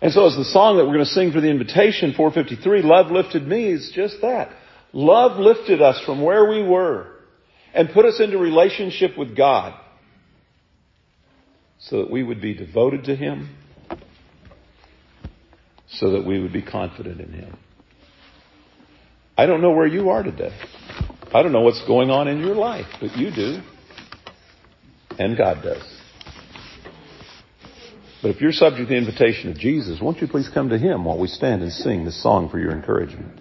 And 0.00 0.12
so 0.12 0.26
as 0.26 0.36
the 0.36 0.44
song 0.44 0.76
that 0.76 0.84
we're 0.84 0.92
going 0.92 1.06
to 1.06 1.10
sing 1.10 1.32
for 1.32 1.40
the 1.40 1.50
invitation, 1.50 2.12
453, 2.14 2.82
Love 2.82 3.10
Lifted 3.10 3.48
Me, 3.48 3.72
is 3.72 3.90
just 3.94 4.16
that. 4.22 4.50
Love 4.92 5.38
lifted 5.40 5.82
us 5.82 6.00
from 6.04 6.22
where 6.22 6.48
we 6.48 6.62
were 6.62 7.17
and 7.78 7.90
put 7.90 8.04
us 8.04 8.20
into 8.20 8.38
relationship 8.38 9.16
with 9.16 9.36
God 9.36 9.72
so 11.78 11.98
that 11.98 12.10
we 12.10 12.24
would 12.24 12.40
be 12.40 12.52
devoted 12.52 13.04
to 13.04 13.14
Him, 13.14 13.56
so 15.88 16.10
that 16.10 16.26
we 16.26 16.42
would 16.42 16.52
be 16.52 16.60
confident 16.60 17.20
in 17.20 17.32
Him. 17.32 17.56
I 19.36 19.46
don't 19.46 19.62
know 19.62 19.70
where 19.70 19.86
you 19.86 20.10
are 20.10 20.24
today. 20.24 20.58
I 21.32 21.44
don't 21.44 21.52
know 21.52 21.60
what's 21.60 21.86
going 21.86 22.10
on 22.10 22.26
in 22.26 22.40
your 22.40 22.56
life, 22.56 22.86
but 23.00 23.16
you 23.16 23.30
do. 23.30 23.60
And 25.16 25.38
God 25.38 25.62
does. 25.62 26.00
But 28.22 28.32
if 28.32 28.40
you're 28.40 28.50
subject 28.50 28.88
to 28.88 28.94
the 28.94 28.98
invitation 28.98 29.52
of 29.52 29.56
Jesus, 29.56 30.00
won't 30.00 30.20
you 30.20 30.26
please 30.26 30.50
come 30.52 30.70
to 30.70 30.78
Him 30.78 31.04
while 31.04 31.20
we 31.20 31.28
stand 31.28 31.62
and 31.62 31.72
sing 31.72 32.04
this 32.04 32.20
song 32.20 32.50
for 32.50 32.58
your 32.58 32.72
encouragement? 32.72 33.38